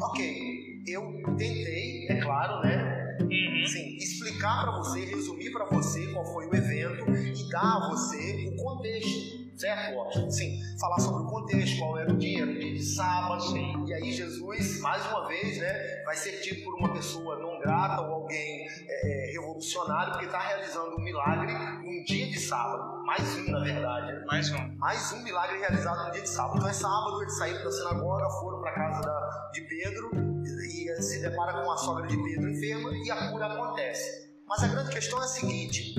Ok, 0.00 0.82
eu 0.86 1.22
tentei, 1.38 2.08
é 2.08 2.20
claro, 2.20 2.60
né? 2.62 3.16
Uhum. 3.20 3.66
Sim, 3.66 3.96
explicar 3.96 4.62
para 4.62 4.72
você, 4.78 5.04
resumir 5.04 5.52
para 5.52 5.66
você 5.66 6.06
qual 6.12 6.24
foi 6.32 6.46
o 6.46 6.54
evento 6.54 7.10
e 7.10 7.48
dar 7.50 7.76
a 7.76 7.88
você 7.90 8.52
o 8.52 8.56
contexto 8.56 9.35
certo? 9.56 10.30
Sim, 10.30 10.60
falar 10.78 10.98
sobre 10.98 11.22
o 11.22 11.26
contexto, 11.26 11.78
qual 11.78 11.98
era 11.98 12.12
o 12.12 12.16
dia, 12.16 12.42
era 12.42 12.50
o 12.50 12.58
dia 12.58 12.74
de 12.74 12.84
sábado, 12.84 13.42
Sim. 13.42 13.84
e 13.86 13.94
aí 13.94 14.12
Jesus, 14.12 14.80
mais 14.80 15.04
uma 15.06 15.26
vez, 15.26 15.58
né, 15.58 16.02
vai 16.04 16.16
ser 16.16 16.40
tido 16.40 16.64
por 16.64 16.74
uma 16.74 16.92
pessoa 16.92 17.38
não 17.38 17.58
grata 17.58 18.02
ou 18.02 18.14
alguém 18.14 18.66
é, 18.88 19.28
é 19.28 19.32
revolucionário, 19.32 20.12
porque 20.12 20.26
está 20.26 20.40
realizando 20.40 20.96
um 20.96 21.00
milagre 21.00 21.52
num 21.52 22.04
dia 22.04 22.26
de 22.26 22.38
sábado. 22.38 23.04
Mais 23.04 23.36
um, 23.38 23.50
na 23.50 23.60
verdade. 23.60 24.12
Né? 24.12 24.24
Mais 24.26 24.50
um. 24.50 24.76
Mais 24.76 25.12
um 25.12 25.22
milagre 25.22 25.58
realizado 25.58 26.06
no 26.06 26.12
dia 26.12 26.22
de 26.22 26.28
sábado. 26.28 26.56
Então 26.56 26.68
é 26.68 26.72
sábado, 26.72 27.22
eles 27.22 27.36
saíram 27.36 27.64
da 27.64 27.70
sinagoga, 27.70 28.28
foram 28.40 28.60
para 28.60 28.70
a 28.70 28.74
casa 28.74 29.00
da, 29.00 29.50
de 29.52 29.60
Pedro, 29.62 30.10
e, 30.44 30.90
e 30.90 31.02
se 31.02 31.20
depara 31.20 31.62
com 31.62 31.70
a 31.70 31.76
sogra 31.76 32.06
de 32.06 32.16
Pedro 32.16 32.50
enferma, 32.50 32.90
e 32.94 33.10
a 33.10 33.30
cura 33.30 33.46
acontece. 33.46 34.26
Mas 34.46 34.62
a 34.62 34.68
grande 34.68 34.90
questão 34.90 35.20
é 35.20 35.24
a 35.24 35.28
seguinte: 35.28 35.94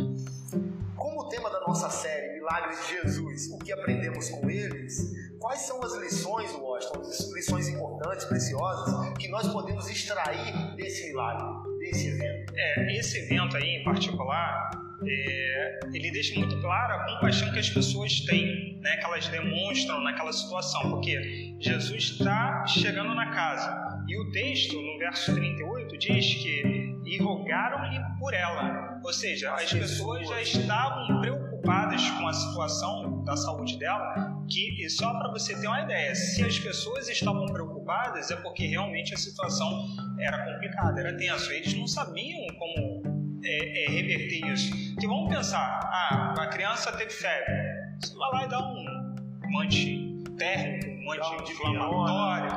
como 0.95 1.21
o 1.21 1.29
tema 1.29 1.49
da 1.49 1.61
nossa 1.61 1.89
série 1.89 2.16
milagres 2.47 2.87
de 2.87 2.93
Jesus, 2.93 3.51
o 3.51 3.59
que 3.59 3.73
aprendemos 3.73 4.29
com 4.29 4.49
eles, 4.49 5.11
quais 5.37 5.59
são 5.61 5.83
as 5.83 5.93
lições, 5.97 6.51
Washington, 6.53 7.01
as 7.01 7.33
lições 7.33 7.67
importantes, 7.67 8.25
preciosas, 8.25 9.13
que 9.17 9.27
nós 9.27 9.51
podemos 9.51 9.89
extrair 9.89 10.75
desse 10.77 11.09
milagre, 11.09 11.45
desse 11.79 12.07
evento? 12.07 12.53
É, 12.55 12.97
esse 12.97 13.19
evento 13.19 13.57
aí 13.57 13.81
em 13.81 13.83
particular, 13.83 14.69
é, 15.05 15.79
ele 15.93 16.09
deixa 16.11 16.39
muito 16.39 16.59
claro 16.61 16.93
a 16.93 17.05
compaixão 17.15 17.51
que 17.51 17.59
as 17.59 17.69
pessoas 17.69 18.21
têm, 18.21 18.79
né, 18.81 18.95
que 18.95 19.05
elas 19.05 19.27
demonstram 19.27 20.01
naquela 20.01 20.31
situação, 20.31 20.89
porque 20.89 21.53
Jesus 21.59 22.03
está 22.03 22.65
chegando 22.65 23.13
na 23.13 23.29
casa 23.31 24.03
e 24.07 24.17
o 24.17 24.31
texto, 24.31 24.81
no 24.81 24.97
verso 24.99 25.35
38, 25.35 25.97
diz 25.97 26.33
que 26.35 26.76
e 27.07 27.17
rogaram-lhe 27.17 27.99
por 28.19 28.33
ela, 28.33 28.99
ou 29.03 29.13
seja, 29.13 29.53
as 29.53 29.71
pessoas 29.71 30.27
já 30.27 30.41
estavam 30.41 31.21
preocupadas 31.21 32.09
com 32.11 32.27
a 32.27 32.33
situação 32.33 33.23
da 33.23 33.35
saúde 33.37 33.77
dela, 33.77 34.43
que 34.49 34.83
e 34.83 34.89
só 34.89 35.17
para 35.17 35.31
você 35.31 35.55
ter 35.59 35.67
uma 35.67 35.81
ideia, 35.81 36.13
se 36.13 36.43
as 36.43 36.59
pessoas 36.59 37.07
estavam 37.07 37.45
preocupadas 37.45 38.29
é 38.29 38.35
porque 38.35 38.67
realmente 38.67 39.13
a 39.13 39.17
situação 39.17 39.87
era 40.19 40.45
complicada, 40.45 40.99
era 40.99 41.15
tenso. 41.17 41.51
Eles 41.51 41.73
não 41.73 41.87
sabiam 41.87 42.45
como 42.57 43.39
é, 43.43 43.85
é, 43.85 43.89
reverter 43.89 44.45
isso. 44.51 44.95
Que 44.97 45.07
vamos 45.07 45.33
pensar, 45.33 45.79
ah, 45.83 46.35
a 46.37 46.47
criança 46.47 46.91
teve 46.91 47.11
febre, 47.11 47.53
você 48.01 48.15
vai 48.15 48.31
lá 48.31 48.45
e 48.45 48.49
dá 48.49 48.59
um, 48.59 49.15
um 49.49 49.59
anti-térmico, 49.61 50.87
um 50.87 51.11
anti-inflamatório, 51.13 52.51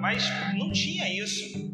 mas 0.00 0.28
não 0.54 0.72
tinha 0.72 1.08
isso. 1.08 1.71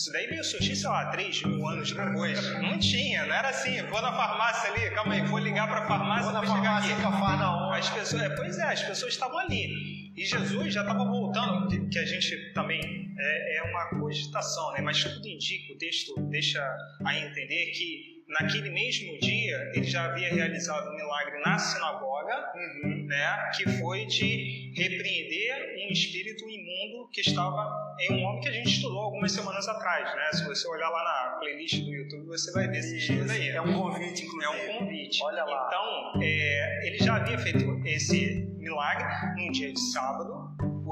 Isso 0.00 0.10
daí 0.12 0.26
veio 0.28 0.42
surgir, 0.42 0.74
sei 0.76 0.88
lá, 0.88 1.10
3 1.10 1.42
mil 1.42 1.68
anos 1.68 1.92
depois. 1.92 2.52
Não 2.54 2.78
tinha, 2.78 3.26
não 3.26 3.34
era 3.34 3.50
assim. 3.50 3.82
Vou 3.82 4.00
na 4.00 4.10
farmácia 4.10 4.72
ali, 4.72 4.90
calma 4.94 5.12
aí, 5.12 5.20
vou 5.26 5.38
ligar 5.38 5.68
para 5.68 5.80
a 5.80 5.86
farmácia 5.86 6.32
na 6.32 6.40
chegar 6.40 6.78
aqui. 6.78 7.02
Farmácia, 7.02 7.78
As 7.78 7.90
pessoas, 7.90 8.22
é, 8.22 8.30
pois 8.30 8.58
é, 8.58 8.64
as 8.64 8.82
pessoas 8.82 9.12
estavam 9.12 9.38
ali. 9.38 10.10
E 10.16 10.24
Jesus 10.24 10.72
já 10.72 10.80
estava 10.80 11.04
voltando, 11.04 11.68
que, 11.68 11.86
que, 11.90 11.98
a 11.98 12.06
gente 12.06 12.50
também 12.54 12.80
é, 13.18 13.58
é 13.58 13.62
uma 13.64 14.00
cogitação, 14.00 14.72
né? 14.72 14.80
mas 14.80 15.04
tudo 15.04 15.28
indica, 15.28 15.74
o 15.74 15.76
texto 15.76 16.14
deixa 16.30 16.62
a 17.04 17.18
entender 17.18 17.66
que 17.66 18.19
naquele 18.30 18.70
mesmo 18.70 19.18
dia, 19.18 19.72
ele 19.74 19.84
já 19.84 20.04
havia 20.04 20.32
realizado 20.32 20.90
um 20.90 20.96
milagre 20.96 21.40
na 21.40 21.58
sinagoga, 21.58 22.52
uhum. 22.54 23.06
né, 23.06 23.50
que 23.56 23.68
foi 23.78 24.06
de 24.06 24.72
repreender 24.74 25.86
um 25.88 25.92
espírito 25.92 26.48
imundo 26.48 27.08
que 27.12 27.20
estava 27.20 27.96
em 28.00 28.14
um 28.14 28.24
homem 28.24 28.40
que 28.40 28.48
a 28.48 28.52
gente 28.52 28.68
estudou 28.68 29.00
algumas 29.00 29.32
semanas 29.32 29.66
atrás. 29.68 30.14
Né? 30.14 30.30
Se 30.32 30.44
você 30.44 30.66
olhar 30.68 30.88
lá 30.88 31.02
na 31.04 31.38
playlist 31.38 31.80
do 31.80 31.90
YouTube, 31.92 32.26
você 32.26 32.52
vai 32.52 32.68
ver 32.68 32.78
esse 32.78 32.96
estudo 32.98 33.30
aí. 33.30 33.48
É 33.48 33.60
um 33.60 33.72
convite, 33.72 34.24
inclusive. 34.24 34.44
É 34.44 34.74
um 34.74 34.78
convite. 34.78 35.22
Olha 35.24 35.44
lá. 35.44 35.66
Então, 35.66 36.22
é, 36.22 36.86
ele 36.86 36.98
já 36.98 37.16
havia 37.16 37.38
feito 37.38 37.82
esse 37.84 38.46
milagre 38.58 39.06
num 39.36 39.50
dia 39.50 39.72
de 39.72 39.80
sábado, 39.80 40.49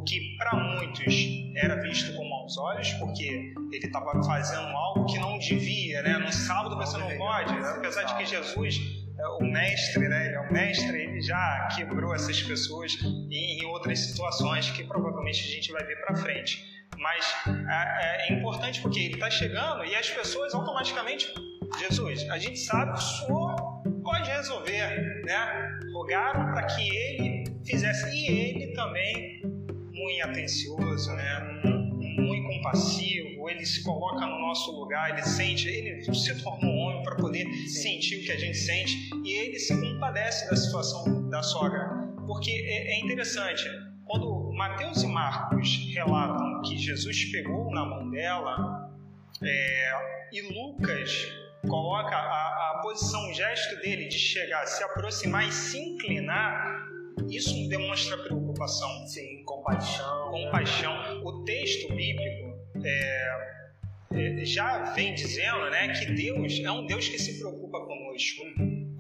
que 0.09 0.37
para 0.39 0.57
muitos 0.57 1.15
era 1.55 1.77
visto 1.83 2.17
com 2.17 2.29
maus 2.29 2.57
olhos, 2.57 2.91
porque 2.95 3.53
ele 3.73 3.87
estava 3.87 4.23
fazendo 4.25 4.69
algo 4.69 5.05
que 5.07 5.19
não 5.19 5.39
devia, 5.39 6.03
né? 6.03 6.19
No 6.19 6.33
sábado 6.33 6.77
você 6.77 6.97
não 6.97 7.17
pode, 7.19 7.53
apesar 7.53 8.05
de 8.05 8.17
que 8.17 8.25
Jesus, 8.25 8.79
é 9.19 9.27
o 9.27 9.41
mestre, 9.41 10.09
né? 10.09 10.27
Ele 10.27 10.35
é 10.37 10.41
o 10.41 10.53
mestre, 10.53 11.03
ele 11.03 11.21
já 11.21 11.69
quebrou 11.77 12.15
essas 12.15 12.43
pessoas 12.43 12.97
em, 13.03 13.65
outras 13.67 13.99
situações 13.99 14.71
que 14.71 14.85
provavelmente 14.85 15.41
a 15.41 15.55
gente 15.55 15.73
vai 15.73 15.85
ver 15.85 15.97
para 16.01 16.17
frente. 16.17 16.65
Mas 16.97 17.33
é, 17.47 18.33
é, 18.33 18.33
importante 18.33 18.81
porque 18.81 19.01
ele 19.01 19.15
está 19.15 19.31
chegando 19.31 19.85
e 19.85 19.95
as 19.95 20.09
pessoas 20.09 20.55
automaticamente, 20.55 21.33
Jesus, 21.79 22.29
a 22.31 22.39
gente 22.39 22.59
sabe 22.59 22.93
que 22.93 22.99
o 22.99 23.03
Senhor 23.03 23.57
pode 24.03 24.31
resolver, 24.31 25.23
né? 25.25 25.79
Rogaram 25.93 26.53
para 26.53 26.63
que 26.63 26.89
ele 26.89 27.45
fizesse 27.65 28.09
e 28.17 28.27
ele 28.27 28.73
também 28.73 29.58
muito 30.09 30.25
atencioso, 30.25 31.13
né? 31.13 31.61
muito 32.17 32.49
compassivo, 32.49 33.49
ele 33.49 33.65
se 33.65 33.83
coloca 33.85 34.27
no 34.27 34.39
nosso 34.41 34.73
lugar, 34.73 35.11
ele 35.11 35.23
sente, 35.23 35.69
ele 35.69 36.03
se 36.15 36.43
torna 36.43 36.67
um 36.67 36.79
homem 36.79 37.03
para 37.03 37.17
poder 37.17 37.47
sentir 37.69 38.21
o 38.21 38.25
que 38.25 38.33
a 38.33 38.39
gente 38.39 38.57
sente 38.57 39.11
e 39.25 39.33
ele 39.33 39.59
se 39.59 39.79
compadece 39.79 40.49
da 40.49 40.57
situação 40.57 41.29
da 41.29 41.43
sogra. 41.43 41.89
Porque 42.27 42.51
é, 42.51 42.95
é 42.95 43.01
interessante, 43.01 43.65
quando 44.05 44.51
Mateus 44.55 45.03
e 45.03 45.07
Marcos 45.07 45.93
relatam 45.95 46.63
que 46.63 46.77
Jesus 46.77 47.31
pegou 47.31 47.71
na 47.71 47.85
mão 47.85 48.11
dela 48.11 48.91
é, 49.43 49.93
e 50.33 50.41
Lucas 50.53 51.27
coloca 51.67 52.17
a, 52.17 52.73
a 52.73 52.81
posição, 52.83 53.31
o 53.31 53.35
gesto 53.35 53.81
dele 53.81 54.09
de 54.09 54.19
chegar, 54.19 54.67
se 54.67 54.83
aproximar 54.83 55.47
e 55.47 55.53
se 55.53 55.79
inclinar, 55.79 56.88
isso 57.31 57.69
demonstra 57.69 58.17
preocupação. 58.19 58.89
Sim, 59.07 59.43
compaixão. 59.45 60.31
Compaixão. 60.31 61.23
O 61.25 61.45
texto 61.45 61.95
bíblico 61.95 62.59
é, 62.85 63.59
é, 64.13 64.45
já 64.45 64.93
vem 64.95 65.15
dizendo 65.15 65.71
né, 65.71 65.93
que 65.93 66.13
Deus 66.13 66.61
é 66.61 66.71
um 66.71 66.87
Deus 66.87 67.09
que 67.09 67.19
se 67.19 67.39
preocupa 67.39 67.81
conosco. 67.81 68.45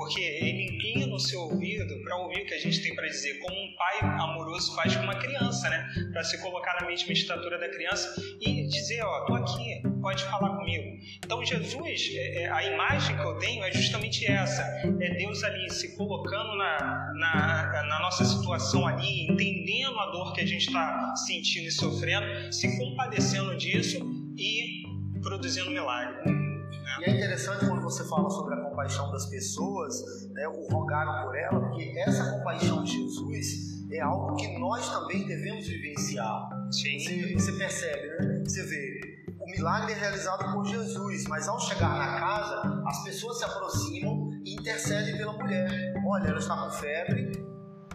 Porque 0.08 0.22
ele 0.22 0.62
inclina 0.62 1.14
o 1.14 1.18
seu 1.18 1.38
ouvido 1.40 2.02
para 2.02 2.16
ouvir 2.16 2.40
o 2.40 2.46
que 2.46 2.54
a 2.54 2.58
gente 2.58 2.80
tem 2.80 2.94
para 2.94 3.06
dizer, 3.06 3.38
como 3.40 3.54
um 3.54 3.74
pai 3.76 3.98
amoroso 4.00 4.74
faz 4.74 4.96
com 4.96 5.02
uma 5.02 5.16
criança, 5.16 5.68
né? 5.68 5.86
Para 6.14 6.24
se 6.24 6.40
colocar 6.40 6.78
na 6.80 6.86
mesma 6.86 7.12
estatura 7.12 7.58
da 7.58 7.68
criança 7.68 8.18
e 8.40 8.66
dizer: 8.68 9.02
Ó, 9.02 9.26
tô 9.26 9.34
aqui, 9.34 9.82
pode 10.00 10.24
falar 10.24 10.56
comigo. 10.56 10.98
Então, 11.22 11.44
Jesus, 11.44 12.08
é, 12.14 12.44
é, 12.44 12.50
a 12.50 12.64
imagem 12.72 13.18
que 13.18 13.22
eu 13.22 13.36
tenho 13.36 13.62
é 13.62 13.70
justamente 13.70 14.24
essa: 14.24 14.62
é 14.98 15.14
Deus 15.14 15.44
ali 15.44 15.68
se 15.70 15.94
colocando 15.94 16.56
na, 16.56 17.12
na, 17.12 17.82
na 17.86 18.00
nossa 18.00 18.24
situação 18.24 18.86
ali, 18.86 19.26
entendendo 19.30 19.98
a 20.00 20.06
dor 20.06 20.32
que 20.32 20.40
a 20.40 20.46
gente 20.46 20.68
está 20.68 21.14
sentindo 21.16 21.66
e 21.66 21.70
sofrendo, 21.70 22.50
se 22.50 22.78
compadecendo 22.78 23.54
disso 23.58 23.98
e 24.38 24.84
produzindo 25.20 25.70
milagre. 25.70 26.37
E 27.00 27.04
é 27.04 27.10
interessante 27.10 27.66
quando 27.66 27.82
você 27.82 28.04
fala 28.04 28.28
sobre 28.28 28.54
a 28.54 28.62
compaixão 28.62 29.10
das 29.10 29.26
pessoas, 29.26 30.28
né, 30.32 30.48
o 30.48 30.66
rogaram 30.68 31.26
por 31.26 31.36
ela, 31.36 31.60
porque 31.60 31.94
essa 31.98 32.32
compaixão 32.32 32.82
de 32.82 32.92
Jesus 32.92 33.78
é 33.90 34.00
algo 34.00 34.36
que 34.36 34.58
nós 34.58 34.88
também 34.90 35.26
devemos 35.26 35.66
vivenciar. 35.66 36.48
Sim. 36.70 36.98
Você, 36.98 37.34
você 37.34 37.52
percebe, 37.52 38.08
né? 38.08 38.42
Você 38.44 38.62
vê, 38.64 39.00
o 39.38 39.46
milagre 39.46 39.92
é 39.92 39.96
realizado 39.96 40.52
por 40.52 40.66
Jesus, 40.66 41.24
mas 41.28 41.48
ao 41.48 41.58
chegar 41.60 41.96
na 41.96 42.18
casa, 42.18 42.82
as 42.86 43.04
pessoas 43.04 43.38
se 43.38 43.44
aproximam 43.44 44.30
e 44.44 44.54
intercedem 44.54 45.16
pela 45.16 45.32
mulher. 45.32 45.94
Olha, 46.06 46.28
ela 46.28 46.38
está 46.38 46.56
com 46.64 46.70
febre, 46.70 47.32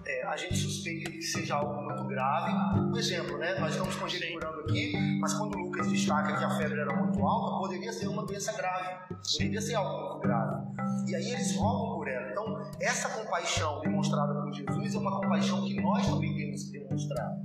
é, 0.05 0.23
a 0.25 0.35
gente 0.35 0.55
suspeita 0.55 1.09
que 1.11 1.21
seja 1.21 1.55
algo 1.55 1.81
muito 1.81 2.03
grave. 2.05 2.51
Um 2.79 2.97
exemplo, 2.97 3.37
né? 3.37 3.57
Nós 3.59 3.71
estamos 3.71 3.95
conjecturando 3.95 4.59
aqui, 4.61 4.93
mas 5.19 5.33
quando 5.33 5.55
o 5.55 5.59
Lucas 5.59 5.87
destaca 5.87 6.37
que 6.37 6.43
a 6.43 6.49
febre 6.57 6.79
era 6.79 6.93
muito 6.95 7.21
alta, 7.25 7.57
poderia 7.59 7.91
ser 7.93 8.07
uma 8.07 8.25
doença 8.25 8.53
grave, 8.53 9.15
poderia 9.31 9.61
ser 9.61 9.75
algo 9.75 10.13
muito 10.13 10.19
grave. 10.19 10.65
E 11.07 11.15
aí 11.15 11.31
eles 11.31 11.55
rogam 11.55 11.97
por 11.97 12.07
ela. 12.07 12.31
Então, 12.31 12.71
essa 12.79 13.09
compaixão 13.09 13.81
demonstrada 13.81 14.33
por 14.41 14.53
Jesus 14.53 14.95
é 14.95 14.97
uma 14.97 15.21
compaixão 15.21 15.63
que 15.63 15.81
nós 15.81 16.05
também 16.05 16.35
temos 16.35 16.63
que 16.63 16.79
demonstrar. 16.79 17.37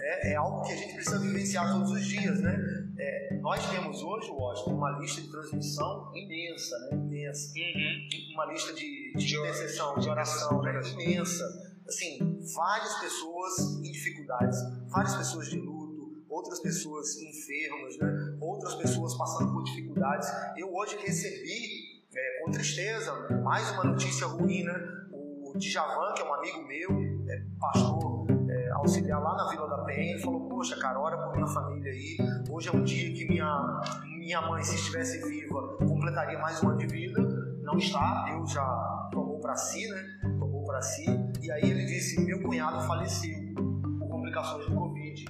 É, 0.00 0.32
é 0.32 0.36
algo 0.36 0.62
que 0.62 0.72
a 0.72 0.76
gente 0.76 0.94
precisa 0.94 1.18
vivenciar 1.18 1.72
todos 1.72 1.90
os 1.90 2.06
dias, 2.06 2.40
né? 2.40 2.56
É, 2.96 3.38
nós 3.40 3.68
temos 3.68 4.00
hoje, 4.00 4.30
Washington, 4.30 4.74
uma 4.74 4.98
lista 4.98 5.20
de 5.20 5.28
transmissão 5.28 6.12
imensa, 6.14 6.78
né? 6.78 6.96
Imensa. 6.96 7.52
Uhum. 7.56 8.34
Uma 8.34 8.46
lista 8.46 8.72
de, 8.72 9.12
de 9.14 9.36
intercessão, 9.36 9.98
de 9.98 10.08
oração, 10.08 10.62
né? 10.62 10.80
Imensa 10.92 11.67
assim, 11.88 12.38
várias 12.54 12.94
pessoas 13.00 13.58
em 13.82 13.90
dificuldades, 13.90 14.58
várias 14.88 15.16
pessoas 15.16 15.48
de 15.48 15.58
luto, 15.58 16.22
outras 16.28 16.60
pessoas 16.60 17.16
enfermas, 17.16 17.98
né? 17.98 18.36
outras 18.40 18.74
pessoas 18.74 19.14
passando 19.16 19.52
por 19.52 19.64
dificuldades. 19.64 20.28
Eu 20.56 20.72
hoje 20.74 20.96
recebi, 20.98 22.04
é, 22.14 22.44
com 22.44 22.50
tristeza, 22.50 23.12
mais 23.42 23.70
uma 23.70 23.84
notícia 23.84 24.26
ruim, 24.26 24.62
né? 24.64 24.74
O 25.12 25.54
Djavan, 25.56 26.12
que 26.14 26.22
é 26.22 26.24
um 26.24 26.34
amigo 26.34 26.62
meu, 26.66 26.90
é, 27.28 27.42
pastor 27.58 28.26
é, 28.50 28.70
auxiliar 28.72 29.20
lá 29.20 29.34
na 29.34 29.48
Vila 29.48 29.68
da 29.68 29.78
Penha, 29.84 30.18
falou, 30.20 30.48
poxa, 30.48 30.78
cara, 30.78 31.00
ora 31.00 31.16
por 31.16 31.34
minha 31.34 31.46
família 31.46 31.90
aí. 31.90 32.18
Hoje 32.50 32.68
é 32.68 32.72
um 32.72 32.84
dia 32.84 33.12
que 33.14 33.26
minha, 33.26 33.82
minha 34.18 34.42
mãe, 34.42 34.62
se 34.62 34.74
estivesse 34.74 35.26
viva, 35.26 35.76
completaria 35.78 36.38
mais 36.38 36.62
um 36.62 36.68
ano 36.68 36.78
de 36.78 36.86
vida. 36.86 37.20
Não 37.62 37.76
está, 37.76 38.24
Deus 38.24 38.50
já 38.50 39.08
tomou 39.10 39.38
para 39.40 39.54
si, 39.54 39.86
né? 39.88 40.37
Para 40.68 40.82
si. 40.82 41.06
E 41.42 41.50
aí 41.50 41.62
ele 41.62 41.86
disse: 41.86 42.20
Meu 42.20 42.40
cunhado 42.42 42.86
faleceu 42.86 43.54
por 43.54 44.08
complicações 44.08 44.66
do 44.66 44.76
Covid. 44.76 45.24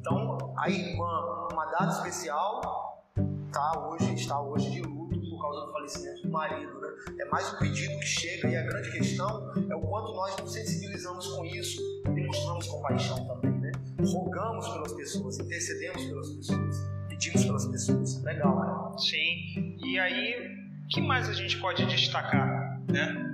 Então, 0.00 0.54
a 0.56 0.68
irmã, 0.68 1.48
uma 1.52 1.66
data 1.66 1.92
especial, 1.98 3.04
tá 3.52 3.88
hoje, 3.88 4.14
está 4.14 4.40
hoje 4.40 4.70
de 4.70 4.80
luto 4.80 5.20
por 5.30 5.40
causa 5.40 5.66
do 5.66 5.72
falecimento 5.72 6.22
do 6.22 6.30
marido. 6.30 6.80
Né? 6.80 6.88
É 7.20 7.24
mais 7.26 7.52
um 7.52 7.58
pedido 7.58 7.98
que 8.00 8.06
chega 8.06 8.48
e 8.48 8.56
a 8.56 8.62
grande 8.62 8.90
questão 8.90 9.52
é 9.70 9.76
o 9.76 9.80
quanto 9.80 10.12
nós 10.14 10.36
nos 10.38 10.52
sensibilizamos 10.52 11.26
com 11.28 11.44
isso, 11.44 11.80
demonstramos 12.04 12.66
compaixão 12.66 13.24
também. 13.26 13.52
Né? 13.60 13.70
Rogamos 14.04 14.68
pelas 14.68 14.92
pessoas, 14.94 15.38
intercedemos 15.38 16.04
pelas 16.04 16.28
pessoas, 16.30 16.76
pedimos 17.08 17.44
pelas 17.44 17.66
pessoas. 17.66 18.22
Legal, 18.22 18.58
né? 18.58 18.98
Sim. 18.98 19.76
E 19.84 19.98
aí, 19.98 20.56
o 20.84 20.88
que 20.88 21.00
mais 21.00 21.28
a 21.28 21.32
gente 21.32 21.60
pode 21.60 21.84
destacar? 21.86 22.80
Né? 22.88 23.28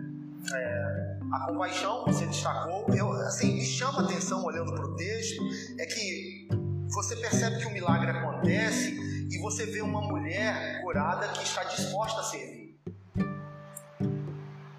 É, 0.53 1.08
a 1.33 1.47
compaixão 1.47 2.05
você 2.05 2.27
destacou, 2.27 2.87
eu, 2.95 3.13
assim, 3.13 3.55
me 3.55 3.65
chama 3.65 4.01
a 4.01 4.05
atenção 4.05 4.45
olhando 4.45 4.73
para 4.73 4.85
o 4.85 4.97
texto, 4.97 5.43
é 5.79 5.87
que 5.87 6.49
você 6.91 7.17
percebe 7.17 7.59
que 7.59 7.67
o 7.67 7.73
milagre 7.73 8.11
acontece 8.11 8.97
e 9.31 9.39
você 9.39 9.67
vê 9.67 9.83
uma 9.83 10.01
mulher 10.01 10.81
curada 10.83 11.29
que 11.29 11.43
está 11.43 11.65
disposta 11.65 12.21
a 12.21 12.25
servir 12.25 12.68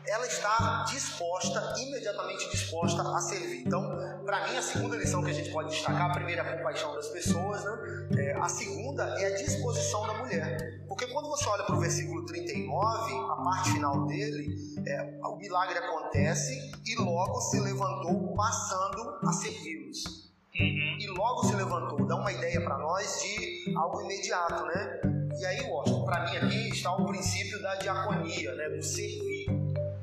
ela 0.09 0.25
está 0.25 0.85
disposta, 0.89 1.75
imediatamente 1.77 2.49
disposta 2.49 3.01
a 3.01 3.21
servir. 3.21 3.63
Então, 3.65 3.81
para 4.25 4.47
mim, 4.47 4.57
a 4.57 4.61
segunda 4.61 4.97
lição 4.97 5.23
que 5.23 5.29
a 5.29 5.33
gente 5.33 5.51
pode 5.51 5.69
destacar, 5.69 6.09
a 6.09 6.13
primeira 6.13 6.41
é 6.41 6.45
a 6.49 6.57
compaixão 6.57 6.93
das 6.95 7.07
pessoas, 7.09 7.63
né? 7.63 8.07
É, 8.17 8.33
a 8.33 8.49
segunda 8.49 9.03
é 9.19 9.27
a 9.27 9.35
disposição 9.35 10.07
da 10.07 10.13
mulher. 10.15 10.83
Porque 10.87 11.05
quando 11.07 11.29
você 11.29 11.47
olha 11.47 11.63
para 11.63 11.75
o 11.75 11.79
versículo 11.79 12.25
39, 12.25 13.13
a 13.13 13.35
parte 13.43 13.71
final 13.71 14.07
dele, 14.07 14.55
é, 14.85 15.19
o 15.23 15.35
milagre 15.37 15.77
acontece 15.77 16.71
e 16.85 16.95
logo 16.95 17.39
se 17.41 17.59
levantou 17.59 18.33
passando 18.35 19.19
a 19.23 19.31
servi-los. 19.31 20.29
Uhum. 20.59 20.97
E 20.99 21.07
logo 21.07 21.45
se 21.45 21.55
levantou, 21.55 22.05
dá 22.05 22.15
uma 22.15 22.31
ideia 22.31 22.61
para 22.61 22.77
nós 22.79 23.21
de 23.21 23.73
algo 23.77 24.01
imediato, 24.01 24.65
né? 24.65 25.19
E 25.39 25.45
aí, 25.45 25.61
Washington, 25.61 26.03
para 26.03 26.25
mim 26.25 26.37
aqui 26.37 26.69
está 26.69 26.93
o 26.93 27.05
princípio 27.05 27.61
da 27.61 27.75
diaconia, 27.75 28.53
né? 28.55 28.69
do 28.69 28.83
servir. 28.83 29.38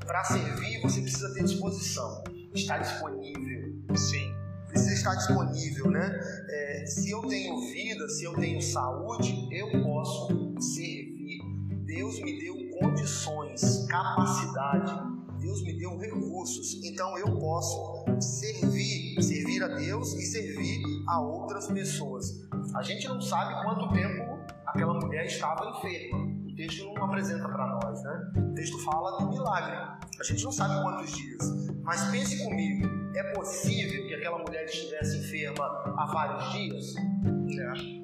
Para 0.07 0.23
servir, 0.23 0.81
você 0.81 1.01
precisa 1.01 1.33
ter 1.33 1.43
disposição, 1.43 2.23
estar 2.53 2.77
disponível. 2.77 3.75
Sim. 3.93 4.33
Precisa 4.69 4.93
estar 4.93 5.15
disponível, 5.15 5.91
né? 5.91 6.17
É, 6.49 6.85
se 6.85 7.11
eu 7.11 7.21
tenho 7.27 7.59
vida, 7.59 8.07
se 8.07 8.23
eu 8.23 8.33
tenho 8.33 8.61
saúde, 8.61 9.49
eu 9.51 9.69
posso 9.83 10.55
servir. 10.61 11.41
Deus 11.85 12.21
me 12.21 12.39
deu 12.39 12.55
condições, 12.79 13.85
capacidade. 13.89 14.93
Deus 15.41 15.61
me 15.63 15.77
deu 15.77 15.97
recursos. 15.97 16.81
Então 16.85 17.17
eu 17.17 17.37
posso 17.37 18.05
servir, 18.21 19.21
servir 19.21 19.61
a 19.61 19.67
Deus 19.67 20.13
e 20.13 20.21
servir 20.21 20.81
a 21.09 21.19
outras 21.19 21.67
pessoas. 21.67 22.47
A 22.73 22.81
gente 22.81 23.05
não 23.09 23.19
sabe 23.19 23.61
quanto 23.61 23.93
tempo 23.93 24.39
aquela 24.65 24.93
mulher 24.93 25.25
estava 25.25 25.69
enferma 25.69 26.36
texto 26.57 26.85
não 26.85 27.05
apresenta 27.05 27.47
para 27.47 27.67
nós, 27.67 28.01
né? 28.01 28.31
O 28.35 28.53
texto 28.55 28.79
fala 28.79 29.19
do 29.19 29.29
milagre. 29.29 29.77
A 30.19 30.23
gente 30.23 30.43
não 30.43 30.51
sabe 30.51 30.81
quantos 30.81 31.15
dias. 31.15 31.67
Mas 31.83 32.03
pense 32.09 32.43
comigo, 32.43 32.89
é 33.15 33.23
possível 33.33 34.07
que 34.07 34.15
aquela 34.15 34.39
mulher 34.39 34.65
estivesse 34.65 35.17
enferma 35.19 35.65
há 35.97 36.05
vários 36.11 36.51
dias? 36.51 36.95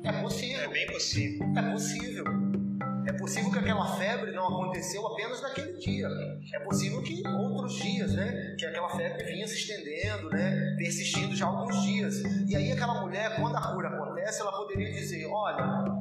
É, 0.04 0.10
é 0.10 0.22
possível. 0.22 0.60
É 0.62 0.68
bem 0.68 0.88
possível. 0.88 1.48
É 1.58 1.72
possível. 1.72 2.26
É 3.06 3.12
possível 3.14 3.52
que 3.52 3.60
aquela 3.60 3.98
febre 3.98 4.32
não 4.32 4.48
aconteceu 4.48 5.06
apenas 5.08 5.42
naquele 5.42 5.74
dia. 5.74 6.08
É 6.54 6.60
possível 6.60 7.02
que 7.02 7.28
outros 7.28 7.74
dias, 7.74 8.14
né? 8.14 8.56
Que 8.58 8.66
aquela 8.66 8.90
febre 8.90 9.24
vinha 9.26 9.48
se 9.48 9.56
estendendo, 9.56 10.30
né? 10.30 10.76
Persistindo 10.78 11.36
já 11.36 11.48
alguns 11.48 11.82
dias. 11.82 12.22
E 12.48 12.56
aí 12.56 12.72
aquela 12.72 13.02
mulher, 13.02 13.36
quando 13.36 13.58
a 13.58 13.74
cura 13.74 13.90
acontece, 13.90 14.42
ela 14.42 14.54
poderia 14.54 14.92
dizer, 14.92 15.26
olha, 15.26 15.93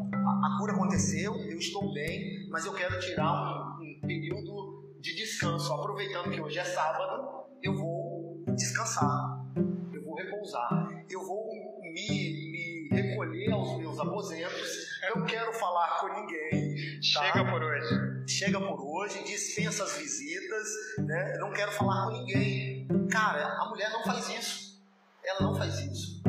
a, 0.43 0.59
cura 0.59 0.73
aconteceu, 0.73 1.35
eu 1.37 1.59
estou 1.59 1.93
bem, 1.93 2.49
mas 2.51 2.65
eu 2.67 2.75
quero 2.75 2.99
tirar 3.01 3.33
um, 3.33 3.83
um 3.83 4.01
período 4.01 4.97
de 5.01 5.15
descanso. 5.15 5.73
Aproveitando 5.73 6.31
que 6.31 6.41
hoje 6.41 6.59
é 6.59 6.65
sábado, 6.65 7.45
eu 7.63 7.77
vou 7.77 8.45
descansar, 8.55 9.45
eu 9.93 10.05
vou 10.05 10.15
repousar, 10.15 11.05
eu 11.09 11.25
vou 11.25 11.81
me, 11.81 12.09
me 12.51 12.89
recolher 12.91 13.53
aos 13.53 13.79
meus 13.79 13.99
aposentos. 13.99 14.93
Eu 15.09 15.21
não 15.21 15.27
quero 15.27 15.53
falar 15.55 16.01
com 16.01 16.09
ninguém. 16.09 16.75
Tá? 17.15 17.23
Chega 17.23 17.51
por 17.51 17.63
hoje. 17.63 18.25
Chega 18.27 18.61
por 18.61 18.81
hoje, 18.81 19.25
dispensa 19.25 19.85
as 19.85 19.97
visitas, 19.97 20.69
né? 20.99 21.35
Eu 21.37 21.41
não 21.41 21.53
quero 21.53 21.73
falar 21.73 22.07
com 22.07 22.13
ninguém. 22.13 22.87
Cara, 23.11 23.59
a 23.61 23.69
mulher 23.69 23.91
não 23.91 24.03
faz 24.05 24.29
isso. 24.29 24.83
Ela 25.25 25.41
não 25.41 25.55
faz 25.55 25.79
isso. 25.81 26.23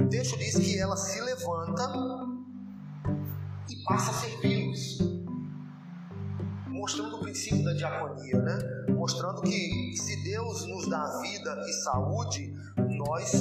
O 0.00 0.08
texto 0.08 0.36
diz 0.38 0.56
que 0.56 0.78
ela 0.78 0.96
se 0.96 1.20
levanta 1.20 1.88
passa 3.84 4.10
a 4.10 4.14
servi-los. 4.14 4.98
Mostrando 6.68 7.16
o 7.16 7.20
princípio 7.20 7.62
da 7.64 7.72
diaconia, 7.74 8.38
né? 8.38 8.58
Mostrando 8.90 9.42
que 9.42 9.96
se 9.96 10.22
Deus 10.24 10.66
nos 10.66 10.88
dá 10.88 11.20
vida 11.20 11.64
e 11.66 11.72
saúde, 11.84 12.54
nós 12.76 13.32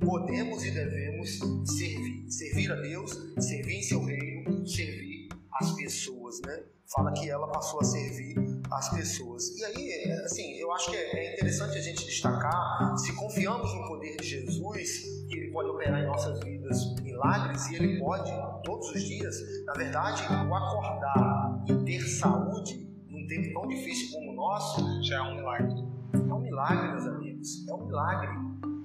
podemos 0.00 0.64
e 0.64 0.70
devemos 0.70 1.38
servir. 1.64 2.24
Servir 2.30 2.72
a 2.72 2.76
Deus, 2.76 3.12
servir 3.38 3.74
em 3.74 3.82
seu 3.82 4.04
reino, 4.04 4.66
servir 4.66 5.15
as 5.60 5.72
pessoas, 5.72 6.40
né? 6.46 6.64
Fala 6.94 7.12
que 7.12 7.28
ela 7.28 7.48
passou 7.48 7.80
a 7.80 7.84
servir 7.84 8.36
as 8.70 8.88
pessoas. 8.90 9.48
E 9.56 9.64
aí, 9.64 10.12
assim, 10.24 10.52
eu 10.52 10.72
acho 10.72 10.90
que 10.90 10.96
é 10.96 11.34
interessante 11.34 11.78
a 11.78 11.80
gente 11.80 12.04
destacar, 12.04 12.96
se 12.96 13.12
confiamos 13.14 13.74
no 13.74 13.88
poder 13.88 14.16
de 14.16 14.26
Jesus, 14.26 15.02
que 15.28 15.36
ele 15.36 15.50
pode 15.50 15.68
operar 15.68 16.00
em 16.00 16.06
nossas 16.06 16.38
vidas 16.40 16.94
milagres, 17.02 17.68
e 17.70 17.76
ele 17.76 17.98
pode 17.98 18.30
todos 18.62 18.88
os 18.90 19.02
dias, 19.02 19.34
na 19.64 19.72
verdade, 19.72 20.22
o 20.22 20.54
acordar 20.54 21.64
e 21.68 21.84
ter 21.84 22.00
saúde 22.00 22.86
num 23.08 23.26
tempo 23.26 23.52
tão 23.52 23.68
difícil 23.68 24.12
como 24.12 24.32
o 24.32 24.34
nosso, 24.34 25.02
já 25.02 25.16
é 25.16 25.22
um 25.22 25.36
milagre. 25.36 25.96
É 26.14 26.34
um 26.34 26.40
milagre, 26.40 26.88
meus 26.92 27.06
amigos. 27.06 27.68
É 27.68 27.74
um 27.74 27.86
milagre. 27.86 28.28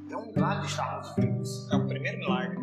É 0.09 0.17
um 0.17 0.25
milagre 0.33 0.65
estarmos 0.67 1.15
vivos. 1.15 1.71
É 1.71 1.75
o 1.75 1.87
primeiro 1.87 2.19
milagre 2.19 2.57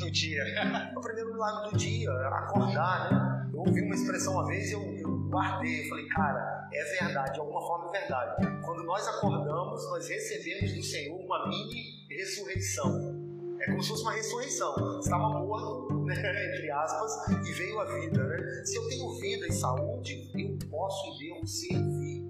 do 0.00 0.10
dia. 0.10 0.42
É 0.94 0.98
o 0.98 1.00
primeiro 1.00 1.32
milagre 1.32 1.70
do 1.70 1.76
dia, 1.76 2.10
acordar, 2.12 3.12
né? 3.12 3.43
Ouvi 3.66 3.80
uma 3.82 3.94
expressão 3.94 4.34
uma 4.34 4.46
vez 4.46 4.70
e 4.70 4.72
eu, 4.72 4.82
eu 4.98 5.18
guardei. 5.28 5.84
Eu 5.84 5.88
falei, 5.88 6.06
cara, 6.08 6.68
é 6.72 6.84
verdade, 7.02 7.32
de 7.34 7.40
alguma 7.40 7.60
forma 7.60 7.96
é 7.96 8.00
verdade. 8.00 8.62
Quando 8.64 8.82
nós 8.84 9.06
acordamos, 9.08 9.84
nós 9.90 10.08
recebemos 10.08 10.72
do 10.74 10.82
Senhor 10.82 11.18
uma 11.18 11.48
mini 11.48 12.06
ressurreição. 12.10 13.24
É 13.60 13.66
como 13.70 13.82
se 13.82 13.88
fosse 13.88 14.02
uma 14.02 14.12
ressurreição. 14.12 14.98
Estava 15.00 15.28
morto, 15.30 16.04
né, 16.04 16.14
entre 16.52 16.70
aspas, 16.70 17.48
e 17.48 17.52
veio 17.52 17.80
a 17.80 17.84
vida. 18.00 18.22
Né? 18.22 18.64
Se 18.64 18.76
eu 18.76 18.88
tenho 18.88 19.18
vida 19.18 19.46
e 19.46 19.52
saúde, 19.52 20.30
eu 20.36 20.58
posso 20.68 21.14
e 21.14 21.18
devo 21.18 21.46
servir. 21.46 22.24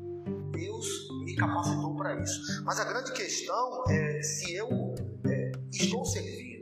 Deus 0.52 0.86
me 1.24 1.34
capacitou 1.34 1.96
para 1.96 2.20
isso. 2.20 2.62
Mas 2.64 2.78
a 2.78 2.84
grande 2.84 3.12
questão 3.12 3.84
é 3.88 4.22
se 4.22 4.54
eu 4.54 4.94
é, 5.26 5.52
estou 5.72 6.04
servindo. 6.04 6.53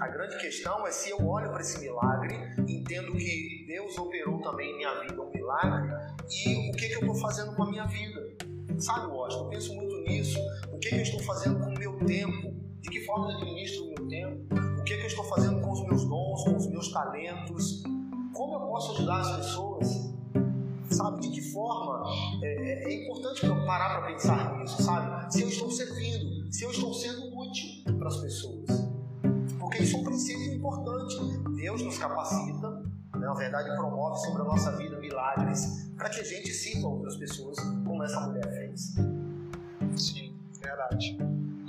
A 0.00 0.08
grande 0.08 0.36
questão 0.38 0.86
é 0.86 0.90
se 0.90 1.10
eu 1.10 1.26
olho 1.26 1.50
para 1.50 1.60
esse 1.60 1.80
milagre, 1.80 2.34
entendo 2.68 3.12
que 3.12 3.64
Deus 3.66 3.96
operou 3.98 4.40
também 4.40 4.70
em 4.70 4.76
minha 4.76 5.00
vida 5.00 5.20
um 5.20 5.30
milagre 5.30 5.90
e 6.30 6.70
o 6.70 6.72
que, 6.72 6.88
que 6.88 6.94
eu 6.94 7.00
estou 7.00 7.14
fazendo 7.16 7.54
com 7.54 7.64
a 7.64 7.70
minha 7.70 7.86
vida. 7.86 8.36
Sabe, 8.78 9.06
Washington, 9.06 9.44
eu 9.44 9.50
penso 9.50 9.74
muito 9.74 9.96
nisso. 10.02 10.38
O 10.72 10.78
que, 10.78 10.88
que 10.88 10.96
eu 10.96 11.02
estou 11.02 11.20
fazendo 11.20 11.60
com 11.60 11.70
o 11.70 11.78
meu 11.78 11.98
tempo? 12.04 12.54
De 12.80 12.90
que 12.90 13.04
forma 13.04 13.30
eu 13.30 13.36
administro 13.36 13.84
o 13.84 13.88
meu 13.88 14.08
tempo? 14.08 14.54
O 14.80 14.84
que, 14.84 14.96
que 14.96 15.02
eu 15.02 15.06
estou 15.06 15.24
fazendo 15.24 15.60
com 15.60 15.70
os 15.70 15.82
meus 15.86 16.04
dons, 16.04 16.44
com 16.44 16.56
os 16.56 16.66
meus 16.66 16.90
talentos? 16.92 17.82
Como 18.32 18.54
eu 18.54 18.60
posso 18.60 18.92
ajudar 18.92 19.20
as 19.20 19.36
pessoas? 19.36 20.12
Sabe, 20.90 21.20
de 21.20 21.30
que 21.30 21.40
forma? 21.52 22.02
É, 22.42 22.46
é, 22.46 22.92
é 22.92 23.04
importante 23.04 23.46
eu 23.46 23.54
parar 23.64 24.00
para 24.00 24.12
pensar 24.12 24.58
nisso, 24.58 24.82
sabe? 24.82 25.32
Se 25.32 25.42
eu 25.42 25.48
estou 25.48 25.70
servindo, 25.70 26.52
se 26.52 26.64
eu 26.64 26.70
estou 26.70 26.92
sendo 26.92 27.38
útil 27.38 27.84
para 27.98 28.08
as 28.08 28.16
pessoas. 28.16 28.91
Porque 29.62 29.84
isso 29.84 29.96
é 29.96 30.00
um 30.00 30.04
princípio 30.04 30.54
importante. 30.54 31.16
Deus 31.54 31.82
nos 31.82 31.96
capacita, 31.96 32.68
né? 32.68 32.90
na 33.14 33.32
verdade, 33.34 33.74
promove 33.76 34.18
sobre 34.18 34.42
a 34.42 34.44
nossa 34.44 34.76
vida 34.76 34.98
milagres 34.98 35.88
para 35.96 36.10
que 36.10 36.20
a 36.20 36.24
gente 36.24 36.52
sirva 36.52 36.88
outras 36.88 37.16
pessoas, 37.16 37.56
como 37.84 38.02
essa 38.02 38.20
mulher 38.20 38.44
fez. 38.52 38.94
Sim, 39.96 40.34
verdade. 40.60 41.16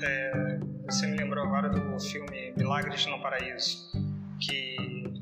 É, 0.01 0.59
você 0.89 1.05
me 1.05 1.17
lembrou 1.17 1.45
agora 1.45 1.69
do 1.69 1.99
filme 1.99 2.51
Milagres 2.57 3.05
no 3.05 3.21
Paraíso, 3.21 3.91
que 4.39 5.13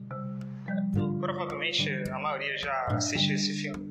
é, 0.70 1.20
provavelmente 1.20 1.90
a 2.10 2.20
maioria 2.20 2.58
já 2.58 2.86
assistiu 2.88 3.36
esse 3.36 3.52
filme. 3.52 3.91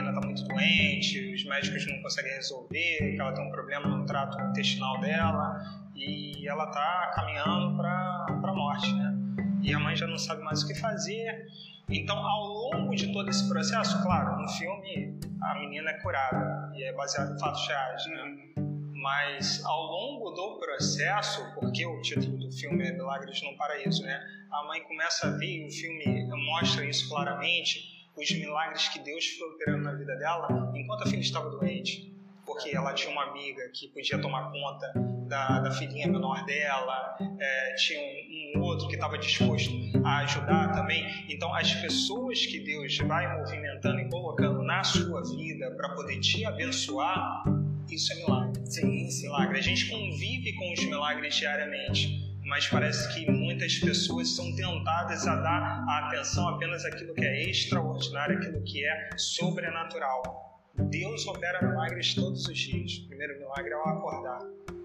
Menina 0.00 0.18
está 0.18 0.26
muito 0.26 0.44
doente, 0.44 1.34
os 1.34 1.44
médicos 1.44 1.86
não 1.86 2.00
conseguem 2.02 2.32
resolver, 2.32 3.16
ela 3.18 3.32
tem 3.32 3.46
um 3.46 3.50
problema 3.50 3.86
no 3.86 4.06
trato 4.06 4.40
intestinal 4.40 4.98
dela 5.00 5.60
e 5.94 6.48
ela 6.48 6.64
está 6.64 7.12
caminhando 7.14 7.76
para 7.76 8.26
a 8.28 8.52
morte, 8.52 8.92
né? 8.94 9.14
E 9.62 9.74
a 9.74 9.78
mãe 9.78 9.94
já 9.94 10.06
não 10.06 10.16
sabe 10.16 10.42
mais 10.42 10.62
o 10.62 10.66
que 10.66 10.74
fazer. 10.74 11.46
Então, 11.88 12.16
ao 12.16 12.46
longo 12.46 12.94
de 12.94 13.12
todo 13.12 13.28
esse 13.28 13.46
processo, 13.48 14.02
claro, 14.02 14.40
no 14.40 14.48
filme 14.48 15.18
a 15.42 15.54
menina 15.58 15.90
é 15.90 16.00
curada 16.00 16.72
e 16.74 16.82
é 16.82 16.92
baseado 16.94 17.34
em 17.34 17.38
fatos 17.38 17.66
reais, 17.68 18.06
né? 18.06 18.70
mas 19.00 19.64
ao 19.64 19.82
longo 19.82 20.30
do 20.30 20.58
processo, 20.58 21.42
porque 21.54 21.86
o 21.86 22.00
título 22.02 22.36
do 22.36 22.52
filme 22.52 22.86
é 22.86 22.92
Milagres 22.92 23.42
no 23.42 23.56
Paraíso, 23.56 24.02
né? 24.02 24.20
A 24.50 24.64
mãe 24.64 24.82
começa 24.82 25.26
a 25.26 25.30
ver, 25.30 25.62
e 25.62 25.66
o 25.66 25.70
filme 25.70 26.28
mostra 26.46 26.84
isso 26.84 27.08
claramente, 27.08 27.99
os 28.20 28.30
milagres 28.32 28.88
que 28.88 28.98
Deus 29.00 29.26
foi 29.26 29.48
operando 29.48 29.84
na 29.84 29.94
vida 29.94 30.14
dela 30.16 30.72
enquanto 30.74 31.02
a 31.02 31.06
filha 31.06 31.20
estava 31.20 31.50
doente. 31.50 32.10
Porque 32.44 32.70
ela 32.70 32.92
tinha 32.92 33.12
uma 33.12 33.30
amiga 33.30 33.62
que 33.72 33.88
podia 33.88 34.20
tomar 34.20 34.50
conta 34.50 34.92
da, 35.28 35.60
da 35.60 35.70
filhinha 35.70 36.08
menor 36.08 36.44
dela, 36.44 37.16
é, 37.38 37.74
tinha 37.76 38.00
um, 38.00 38.58
um 38.58 38.62
outro 38.62 38.88
que 38.88 38.94
estava 38.94 39.16
disposto 39.16 39.70
a 40.04 40.18
ajudar 40.18 40.72
também. 40.72 41.06
Então, 41.28 41.54
as 41.54 41.72
pessoas 41.74 42.44
que 42.44 42.58
Deus 42.58 42.98
vai 42.98 43.38
movimentando 43.38 44.00
e 44.00 44.10
colocando 44.10 44.62
na 44.64 44.82
sua 44.82 45.22
vida 45.22 45.70
para 45.76 45.90
poder 45.90 46.18
te 46.18 46.44
abençoar, 46.44 47.44
isso 47.88 48.12
é 48.12 48.16
milagre. 48.16 48.66
Sim, 48.66 49.10
sim. 49.10 49.26
Milagre. 49.26 49.58
A 49.58 49.62
gente 49.62 49.88
convive 49.88 50.52
com 50.54 50.72
os 50.72 50.84
milagres 50.84 51.36
diariamente, 51.36 52.19
mas 52.50 52.66
parece 52.66 53.14
que 53.14 53.30
muitas 53.30 53.78
pessoas 53.78 54.34
são 54.34 54.52
tentadas 54.56 55.24
a 55.24 55.36
dar 55.36 55.84
a 55.88 56.08
atenção 56.08 56.48
apenas 56.48 56.84
àquilo 56.84 57.14
que 57.14 57.24
é 57.24 57.48
extraordinário, 57.48 58.38
aquilo 58.38 58.60
que 58.64 58.84
é 58.84 59.10
sobrenatural. 59.16 60.60
Deus 60.90 61.24
opera 61.28 61.64
milagres 61.64 62.12
todos 62.12 62.44
os 62.48 62.58
dias. 62.58 63.04
O 63.04 63.06
primeiro 63.06 63.38
milagre 63.38 63.70
é 63.70 63.76
o 63.76 63.82
acordar. 63.82 64.40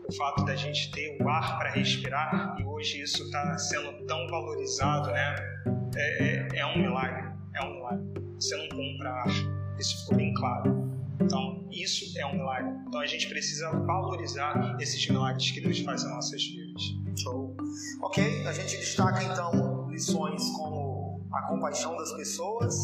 O 0.07 0.13
fato 0.13 0.45
da 0.45 0.55
gente 0.55 0.91
ter 0.91 1.17
o 1.19 1.27
ar 1.27 1.57
para 1.57 1.71
respirar 1.71 2.55
e 2.59 2.63
hoje 2.63 3.01
isso 3.01 3.23
está 3.23 3.57
sendo 3.57 4.05
tão 4.05 4.27
valorizado, 4.27 5.11
né? 5.11 5.35
É, 5.95 6.23
é, 6.23 6.59
é 6.59 6.65
um 6.67 6.77
milagre. 6.77 7.31
É 7.55 7.65
um 7.65 7.73
milagre. 7.73 8.05
Você 8.39 8.55
não 8.57 8.69
compra 8.69 9.09
ar. 9.09 9.27
Isso 9.79 10.01
ficou 10.01 10.17
bem 10.17 10.31
claro. 10.35 10.84
Então, 11.21 11.67
isso 11.71 12.17
é 12.17 12.25
um 12.25 12.33
milagre. 12.33 12.71
Então, 12.87 12.99
a 12.99 13.05
gente 13.05 13.27
precisa 13.27 13.71
valorizar 13.71 14.77
esses 14.79 15.07
milagres 15.07 15.51
que 15.51 15.61
Deus 15.61 15.79
faz 15.79 16.03
em 16.03 16.09
nossas 16.09 16.43
vidas. 16.43 16.83
Show. 17.17 17.55
Ok, 18.01 18.45
a 18.45 18.53
gente 18.53 18.77
destaca 18.77 19.23
então 19.23 19.89
lições 19.89 20.43
como 20.57 21.25
a 21.31 21.41
compaixão 21.43 21.95
das 21.95 22.11
pessoas, 22.13 22.75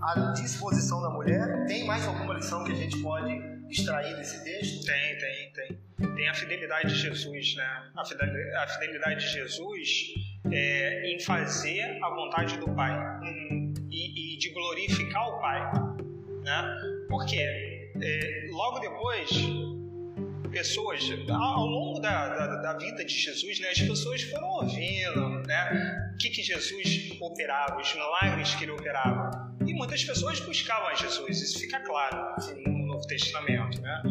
a 0.00 0.32
disposição 0.32 1.00
da 1.02 1.10
mulher. 1.10 1.66
Tem 1.66 1.86
mais 1.86 2.06
alguma 2.06 2.34
lição 2.34 2.64
que 2.64 2.72
a 2.72 2.74
gente 2.74 2.98
pode 3.02 3.40
extrair 3.70 4.16
desse 4.16 4.44
texto? 4.44 4.86
Tem, 4.86 5.18
tem, 5.18 5.52
tem. 5.52 5.88
Tem 6.14 6.28
a 6.28 6.34
fidelidade 6.34 6.88
de 6.88 6.94
Jesus, 6.94 7.56
né? 7.56 7.90
A 7.96 8.66
fidelidade 8.68 9.20
de 9.20 9.32
Jesus 9.32 9.88
é 10.50 11.12
em 11.12 11.20
fazer 11.20 11.98
a 12.02 12.10
vontade 12.10 12.56
do 12.58 12.72
Pai 12.74 12.92
uhum. 13.20 13.74
e, 13.90 14.34
e 14.34 14.38
de 14.38 14.50
glorificar 14.50 15.28
o 15.28 15.40
Pai, 15.40 15.72
né? 16.44 16.76
Por 17.08 17.26
quê? 17.26 17.77
É, 18.02 18.46
logo 18.50 18.78
depois, 18.78 19.30
pessoas, 20.50 21.02
ao 21.30 21.66
longo 21.66 22.00
da, 22.00 22.28
da, 22.28 22.56
da, 22.56 22.78
vida 22.78 23.04
de 23.04 23.14
Jesus, 23.14 23.60
né, 23.60 23.68
as 23.70 23.80
pessoas 23.80 24.22
foram 24.22 24.48
ouvindo 24.48 25.42
né, 25.46 26.10
o 26.14 26.16
que, 26.18 26.30
que 26.30 26.42
Jesus 26.42 27.12
operava, 27.20 27.80
os 27.80 27.94
milagres 27.94 28.54
que 28.54 28.64
ele 28.64 28.72
operava. 28.72 29.30
E 29.66 29.74
muitas 29.74 30.02
pessoas 30.02 30.40
buscavam 30.40 30.88
a 30.88 30.94
Jesus, 30.94 31.42
isso 31.42 31.60
fica 31.60 31.80
claro 31.80 32.34
no 32.66 32.86
Novo 32.86 33.06
Testamento. 33.06 33.80
Né? 33.82 34.02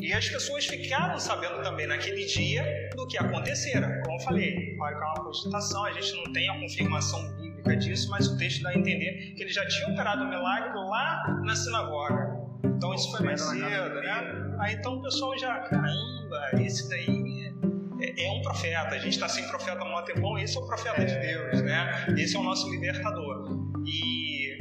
E 0.00 0.12
as 0.12 0.28
pessoas 0.28 0.66
ficaram 0.66 1.18
sabendo 1.18 1.62
também 1.62 1.86
naquele 1.86 2.24
dia 2.26 2.90
do 2.94 3.06
que 3.06 3.18
acontecera. 3.18 4.02
Como 4.04 4.18
eu 4.18 4.24
falei, 4.24 4.76
vai 4.76 4.94
com 4.94 5.00
uma 5.00 5.24
constatação, 5.24 5.84
a 5.84 5.92
gente 5.92 6.14
não 6.16 6.32
tem 6.32 6.48
a 6.48 6.60
confirmação 6.60 7.36
bíblica 7.36 7.76
disso, 7.76 8.10
mas 8.10 8.28
o 8.28 8.36
texto 8.36 8.62
dá 8.62 8.70
a 8.70 8.78
entender 8.78 9.34
que 9.34 9.42
ele 9.42 9.52
já 9.52 9.66
tinha 9.66 9.88
operado 9.88 10.24
o 10.24 10.28
milagre 10.28 10.74
lá 10.74 11.40
na 11.44 11.56
sinagoga. 11.56 12.43
Então 12.76 12.94
isso 12.94 13.10
foi 13.10 13.26
mais 13.26 13.40
cedo, 13.40 13.94
né? 14.00 14.56
Aí 14.60 14.74
então 14.74 14.94
o 14.94 15.02
pessoal 15.02 15.36
já, 15.38 15.58
caramba, 15.60 16.50
esse 16.60 16.88
daí 16.88 17.52
é, 18.00 18.26
é 18.26 18.32
um 18.32 18.42
profeta. 18.42 18.94
A 18.94 18.98
gente 18.98 19.14
está 19.14 19.28
sem 19.28 19.46
profeta 19.48 19.82
há 19.82 20.02
tempão, 20.02 20.38
esse 20.38 20.56
é 20.56 20.60
o 20.60 20.66
profeta 20.66 21.04
de 21.04 21.14
Deus, 21.18 21.62
né? 21.62 22.06
Esse 22.18 22.36
é 22.36 22.38
o 22.38 22.42
nosso 22.42 22.70
libertador. 22.70 23.48
E 23.86 24.58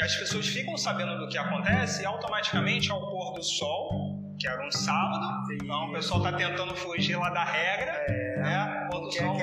as 0.00 0.14
pessoas 0.16 0.46
ficam 0.46 0.76
sabendo 0.76 1.18
do 1.18 1.28
que 1.28 1.38
acontece 1.38 2.02
e 2.02 2.06
automaticamente 2.06 2.90
ao 2.90 3.00
pôr 3.10 3.34
do 3.34 3.42
sol, 3.42 4.20
que 4.38 4.48
era 4.48 4.66
um 4.66 4.70
sábado, 4.70 5.52
então 5.52 5.90
o 5.90 5.92
pessoal 5.92 6.24
está 6.24 6.36
tentando 6.36 6.74
fugir 6.74 7.16
lá 7.16 7.30
da 7.30 7.44
regra, 7.44 7.92
é, 8.08 8.40
né? 8.40 8.88
Pôr 8.90 9.00
do 9.00 9.12
sol, 9.12 9.36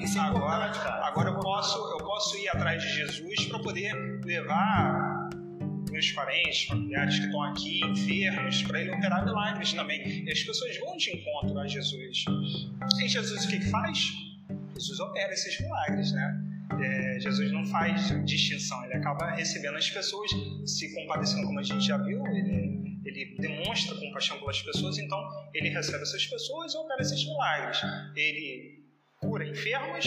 isso 0.00 0.18
é 0.18 0.20
agora, 0.22 0.72
agora 1.04 1.30
eu 1.30 1.40
posso, 1.40 1.78
eu 1.92 1.98
posso 1.98 2.36
ir 2.38 2.48
atrás 2.48 2.82
de 2.82 2.88
Jesus 2.88 3.46
para 3.46 3.58
poder 3.58 3.92
levar 4.24 5.15
meus 5.96 6.12
parentes, 6.12 6.64
familiares 6.64 7.18
que 7.18 7.24
estão 7.24 7.42
aqui, 7.42 7.80
enfermos, 7.86 8.62
para 8.64 8.82
ele 8.82 8.90
operar 8.90 9.24
milagres 9.24 9.72
também. 9.72 10.24
E 10.24 10.30
as 10.30 10.42
pessoas 10.42 10.78
vão 10.78 10.94
de 10.98 11.10
encontro 11.16 11.58
a 11.58 11.66
Jesus. 11.66 12.24
E 13.02 13.08
Jesus 13.08 13.44
o 13.46 13.48
que, 13.48 13.60
faz? 13.70 14.12
Jesus 14.74 15.00
opera 15.00 15.32
esses 15.32 15.58
milagres, 15.58 16.12
né? 16.12 16.42
É, 16.82 17.20
Jesus 17.20 17.50
não 17.50 17.64
faz 17.64 18.08
distinção, 18.26 18.84
ele 18.84 18.94
acaba 18.94 19.30
recebendo 19.30 19.76
as 19.76 19.88
pessoas, 19.88 20.30
se 20.66 20.94
compadecendo, 20.94 21.46
como 21.46 21.60
a 21.60 21.62
gente 21.62 21.86
já 21.86 21.96
viu, 21.96 22.26
ele, 22.26 22.98
ele 23.04 23.36
demonstra 23.38 23.94
compaixão 23.94 24.38
pelas 24.38 24.60
pessoas, 24.60 24.98
então 24.98 25.18
ele 25.54 25.70
recebe 25.70 26.02
essas 26.02 26.26
pessoas 26.26 26.74
e 26.74 26.76
opera 26.76 27.00
esses 27.00 27.24
milagres. 27.24 27.78
Ele 28.14 28.84
cura 29.18 29.48
enfermos, 29.48 30.04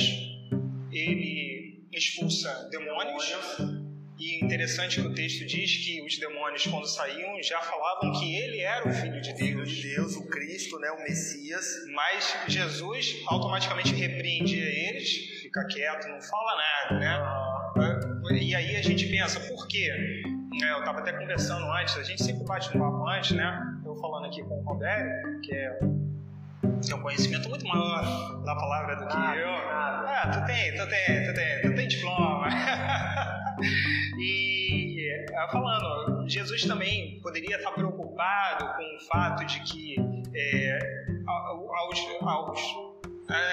ele 0.92 1.88
expulsa 1.92 2.70
demônios. 2.70 3.79
E 4.20 4.44
interessante 4.44 5.00
que 5.02 5.08
o 5.08 5.14
texto 5.14 5.46
diz 5.46 5.78
que 5.78 6.02
os 6.02 6.20
demônios, 6.20 6.68
quando 6.68 6.86
saíam, 6.86 7.42
já 7.42 7.62
falavam 7.62 8.20
que 8.20 8.36
ele 8.36 8.60
era 8.60 8.86
o 8.88 8.92
Filho 8.92 9.22
de 9.22 9.34
Deus. 9.34 9.70
de 9.70 9.82
Deus, 9.96 10.16
o 10.18 10.28
Cristo, 10.28 10.78
né, 10.78 10.92
o 10.92 11.02
Messias. 11.04 11.66
Mas 11.96 12.36
Jesus 12.48 13.24
automaticamente 13.28 13.96
repreendia 13.96 14.66
eles, 14.66 15.40
fica 15.42 15.66
quieto, 15.68 16.08
não 16.10 16.22
fala 16.22 16.58
nada, 16.58 17.00
né? 17.00 18.42
E 18.42 18.54
aí 18.54 18.76
a 18.76 18.82
gente 18.82 19.08
pensa, 19.08 19.40
por 19.40 19.68
quê? 19.70 19.90
É, 20.62 20.72
eu 20.72 20.80
estava 20.80 21.00
até 21.00 21.14
conversando 21.14 21.66
antes, 21.72 21.96
a 21.96 22.04
gente 22.04 22.22
sempre 22.22 22.44
bate 22.44 22.76
um 22.76 22.80
papo 22.80 23.08
antes, 23.08 23.32
né? 23.32 23.58
Eu 23.86 23.96
falando 23.96 24.26
aqui 24.26 24.44
com 24.44 24.60
o 24.60 24.64
Robério, 24.64 25.40
que 25.42 25.54
é 25.56 25.80
tem 26.86 26.96
um 26.96 27.02
conhecimento 27.02 27.50
muito 27.50 27.66
maior 27.68 28.44
da 28.44 28.56
palavra 28.56 28.96
do 28.98 29.08
que 29.08 29.14
Nada, 29.16 29.38
eu. 29.38 29.48
nada. 29.48 30.10
Ah, 30.10 30.28
tu 30.30 30.46
tem, 30.46 30.72
tu 30.76 30.88
tem, 30.88 31.26
tu 31.26 31.34
tem, 31.34 31.62
tu 31.62 31.76
tem 31.76 31.88
diploma. 31.88 32.48
e 34.18 35.26
falando, 35.52 36.28
Jesus 36.30 36.64
também 36.64 37.20
poderia 37.22 37.58
estar 37.58 37.72
preocupado 37.72 38.66
com 38.66 38.96
o 38.96 39.00
fato 39.08 39.46
de 39.46 39.60
que 39.62 39.96
é, 40.36 40.80
aos, 41.28 42.00
aos, 42.22 42.60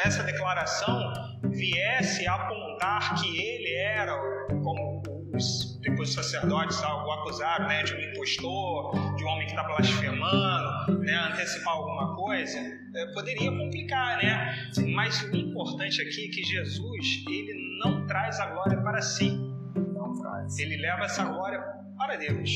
essa 0.04 0.22
declaração 0.22 1.12
viesse 1.44 2.26
a 2.26 2.34
apontar 2.34 3.14
que 3.20 3.38
ele 3.38 3.74
era, 3.74 4.16
como 4.62 5.02
os 5.34 5.76
depois 5.86 6.08
os 6.08 6.14
sacerdotes 6.14 6.82
o 6.82 7.12
acusaram 7.12 7.68
né, 7.68 7.82
de 7.82 7.94
um 7.94 8.00
impostor, 8.00 9.14
de 9.16 9.24
um 9.24 9.28
homem 9.28 9.46
que 9.46 9.52
está 9.52 9.62
blasfemando, 9.62 10.98
né, 10.98 11.14
antecipar 11.30 11.74
alguma 11.74 12.16
coisa, 12.16 12.58
é, 12.94 13.06
poderia 13.12 13.50
complicar, 13.50 14.18
né? 14.18 14.70
Mas 14.94 15.22
o 15.22 15.36
importante 15.36 16.02
aqui 16.02 16.26
é 16.26 16.34
que 16.34 16.42
Jesus 16.42 17.24
ele 17.28 17.78
não 17.78 18.06
traz 18.06 18.40
a 18.40 18.46
glória 18.46 18.80
para 18.82 19.00
si. 19.00 19.55
Ele 20.58 20.76
leva 20.76 21.04
essa 21.04 21.24
glória 21.24 21.60
para 21.96 22.16
Deus, 22.16 22.50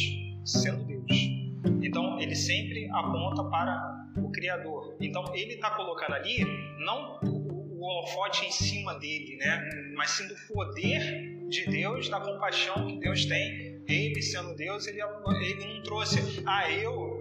sendo 0.44 0.84
Deus. 0.84 1.40
Então 1.82 2.18
ele 2.20 2.34
sempre 2.34 2.88
aponta 2.90 3.44
para 3.44 4.06
o 4.16 4.30
Criador. 4.30 4.96
Então 5.00 5.24
ele 5.34 5.54
está 5.54 5.70
colocando 5.70 6.14
ali 6.14 6.44
não 6.78 7.18
o, 7.22 7.78
o 7.78 7.82
holofote 7.82 8.46
em 8.46 8.50
cima 8.50 8.98
dele, 8.98 9.36
né? 9.36 9.68
Mas 9.96 10.10
sim 10.10 10.28
do 10.28 10.34
poder 10.52 11.48
de 11.48 11.66
Deus, 11.66 12.08
da 12.08 12.20
compaixão 12.20 12.86
que 12.86 12.98
Deus 12.98 13.24
tem. 13.24 13.80
Ele 13.88 14.22
sendo 14.22 14.54
Deus, 14.54 14.86
ele, 14.86 15.00
ele 15.42 15.74
não 15.74 15.82
trouxe, 15.82 16.42
ah, 16.46 16.70
eu, 16.70 17.18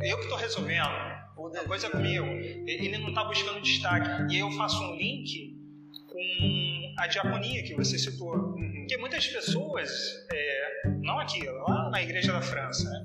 eu 0.00 0.16
que 0.18 0.22
estou 0.22 0.38
resolvendo, 0.38 0.86
a 0.86 1.64
coisa 1.66 1.88
é 1.88 1.90
comigo. 1.90 2.26
Ele 2.26 2.98
não 2.98 3.08
está 3.08 3.24
buscando 3.24 3.60
destaque. 3.60 4.32
E 4.32 4.36
aí 4.36 4.40
eu 4.40 4.50
faço 4.52 4.82
um 4.82 4.94
link 4.96 5.58
com 6.06 6.83
a 6.96 7.06
diaconia 7.06 7.62
que 7.62 7.74
você 7.74 7.98
citou. 7.98 8.54
Porque 8.54 8.96
muitas 8.98 9.26
pessoas, 9.26 9.90
é, 10.32 10.88
não 11.00 11.18
aqui, 11.18 11.44
lá 11.46 11.90
na 11.90 12.02
igreja 12.02 12.32
da 12.32 12.40
França, 12.40 12.88
né? 12.90 13.04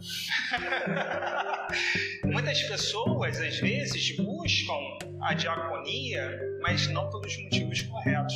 muitas 2.31 2.61
pessoas 2.63 3.39
às 3.39 3.59
vezes 3.59 4.15
buscam 4.17 4.97
a 5.21 5.33
diaconia, 5.33 6.39
mas 6.61 6.87
não 6.87 7.09
pelos 7.09 7.37
motivos 7.43 7.81
corretos. 7.83 8.35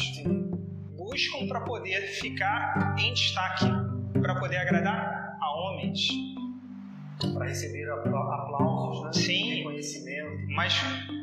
Buscam 0.96 1.48
para 1.48 1.62
poder 1.62 2.02
ficar 2.08 2.96
em 2.98 3.14
destaque, 3.14 3.66
para 4.22 4.36
poder 4.40 4.58
agradar 4.58 5.38
a 5.42 5.52
homens. 5.52 6.08
Para 7.34 7.48
receber 7.48 7.90
aplausos, 7.90 9.06
né? 9.06 9.14
Sim. 9.14 9.56
reconhecimento. 9.56 10.48
Mas 10.50 10.74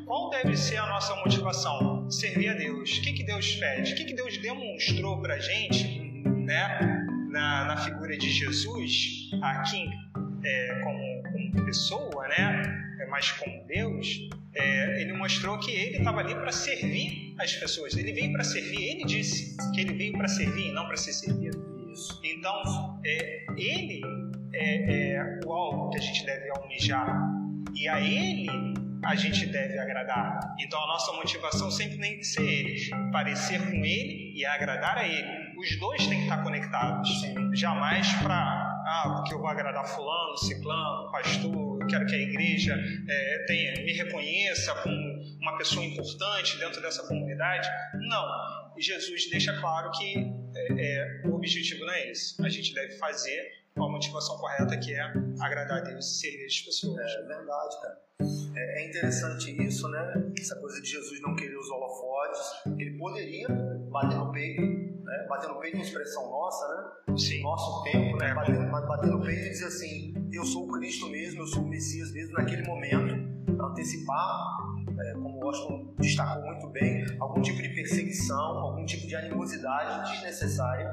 qual 0.07 0.31
deve 0.31 0.57
ser 0.57 0.77
a 0.77 0.87
nossa 0.87 1.15
motivação? 1.17 2.11
Servir 2.11 2.49
a 2.49 2.55
Deus. 2.55 2.99
O 2.99 3.03
que, 3.03 3.13
que 3.13 3.23
Deus 3.23 3.55
pede? 3.57 3.93
O 3.93 3.97
que, 3.97 4.05
que 4.05 4.15
Deus 4.15 4.37
demonstrou 4.39 5.21
para 5.21 5.35
a 5.35 5.39
gente 5.39 6.01
né, 6.25 7.07
na, 7.31 7.65
na 7.67 7.77
figura 7.77 8.17
de 8.17 8.29
Jesus, 8.29 9.31
aqui 9.43 9.89
é, 10.45 10.81
como, 10.83 11.23
como 11.23 11.65
pessoa, 11.65 12.29
né, 12.29 12.97
é, 13.01 13.07
mas 13.07 13.31
como 13.33 13.65
Deus? 13.67 14.29
É, 14.53 15.01
ele 15.01 15.13
mostrou 15.13 15.59
que 15.61 15.71
ele 15.71 15.99
estava 15.99 16.21
ali 16.21 16.35
para 16.35 16.51
servir 16.51 17.37
as 17.39 17.55
pessoas. 17.55 17.97
Ele 17.97 18.13
veio 18.13 18.33
para 18.33 18.43
servir. 18.43 18.83
Ele 18.83 19.05
disse 19.05 19.57
que 19.73 19.81
ele 19.81 19.95
veio 19.95 20.13
para 20.13 20.27
servir 20.27 20.69
e 20.69 20.73
não 20.73 20.87
para 20.87 20.97
ser 20.97 21.13
servido. 21.13 21.71
Isso. 21.93 22.21
Então, 22.25 23.01
é, 23.05 23.47
ele 23.57 24.01
é, 24.53 25.13
é 25.13 25.41
o 25.45 25.53
alvo 25.53 25.91
que 25.91 25.99
a 25.99 26.01
gente 26.01 26.25
deve 26.25 26.51
almejar. 26.51 27.31
E 27.75 27.89
a 27.89 28.01
ele 28.01 28.49
a 29.05 29.15
gente 29.15 29.47
deve 29.47 29.79
agradar. 29.79 30.39
Então, 30.59 30.83
a 30.83 30.87
nossa 30.87 31.13
motivação 31.13 31.71
sempre 31.71 31.99
tem 31.99 32.19
que 32.19 32.25
ser 32.25 32.43
ele. 32.43 32.91
Parecer 33.11 33.59
com 33.59 33.85
ele 33.85 34.33
e 34.37 34.45
agradar 34.45 34.99
a 34.99 35.09
ele. 35.09 35.59
Os 35.59 35.79
dois 35.79 36.07
têm 36.07 36.19
que 36.19 36.25
estar 36.25 36.43
conectados. 36.43 37.09
Jamais 37.55 38.13
para 38.23 38.71
ah, 38.87 39.15
porque 39.17 39.35
eu 39.35 39.39
vou 39.39 39.47
agradar 39.47 39.87
fulano, 39.87 40.37
ciclano, 40.37 41.13
pastor, 41.13 41.81
eu 41.81 41.87
quero 41.87 42.07
que 42.07 42.15
a 42.15 42.19
igreja 42.19 42.77
é, 43.09 43.45
tenha, 43.47 43.85
me 43.85 43.93
reconheça 43.93 44.75
como 44.83 44.97
uma 45.41 45.57
pessoa 45.59 45.85
importante 45.85 46.59
dentro 46.59 46.83
dessa 46.83 47.07
comunidade. 47.07 47.69
Não. 48.09 48.25
Jesus 48.79 49.29
deixa 49.31 49.53
claro 49.61 49.91
que 49.93 50.15
é, 50.57 51.23
é, 51.23 51.23
o 51.25 51.35
objetivo 51.35 51.85
não 51.85 51.93
é 51.93 52.11
esse. 52.11 52.43
A 52.43 52.49
gente 52.49 52.75
deve 52.75 52.97
fazer 52.99 53.60
com 53.77 53.85
a 53.85 53.91
motivação 53.91 54.37
correta, 54.39 54.77
que 54.79 54.93
é 54.93 55.03
agradar 55.41 55.79
a 55.79 55.81
Deus 55.81 56.07
e 56.07 56.21
servir 56.21 56.47
as 56.47 56.61
pessoas. 56.61 56.99
É 56.99 57.23
verdade, 57.27 57.81
cara. 57.81 57.99
É, 58.55 58.83
é 58.83 58.89
interessante 58.89 59.51
isso, 59.65 59.89
né? 59.89 60.33
Essa 60.39 60.57
coisa 60.57 60.81
de 60.81 60.89
Jesus 60.89 61.21
não 61.23 61.35
querer 61.35 61.57
os 61.57 61.71
holofotes. 61.71 62.41
Ele 62.79 62.99
poderia 62.99 63.49
bater 63.91 64.17
no 64.17 64.31
peito, 64.33 64.63
né? 64.63 65.27
Bater 65.29 65.49
no 65.49 65.59
peito 65.59 65.77
é 65.77 65.79
uma 65.79 65.85
expressão 65.85 66.31
nossa, 66.31 66.69
né? 66.69 67.17
Sim. 67.17 67.43
Nosso 67.43 67.83
tempo, 67.85 68.17
né? 68.19 68.35
Bater, 68.35 68.71
bater 68.71 69.11
no 69.11 69.23
peito 69.23 69.47
e 69.47 69.51
dizer 69.51 69.67
assim: 69.67 70.15
eu 70.33 70.45
sou 70.45 70.67
o 70.67 70.73
Cristo 70.73 71.09
mesmo, 71.09 71.43
eu 71.43 71.47
sou 71.47 71.63
o 71.63 71.69
Messias 71.69 72.13
mesmo 72.13 72.35
naquele 72.35 72.63
momento, 72.65 73.63
antecipar 73.63 74.71
é, 75.01 75.13
como 75.15 75.39
o 75.39 75.47
Washington 75.47 75.95
destacou 75.99 76.43
muito 76.45 76.67
bem, 76.69 77.05
algum 77.19 77.41
tipo 77.41 77.63
de 77.63 77.71
perseguição, 77.71 78.59
algum 78.59 78.85
tipo 78.85 79.07
de 79.07 79.17
animosidade 79.17 80.11
desnecessária 80.13 80.91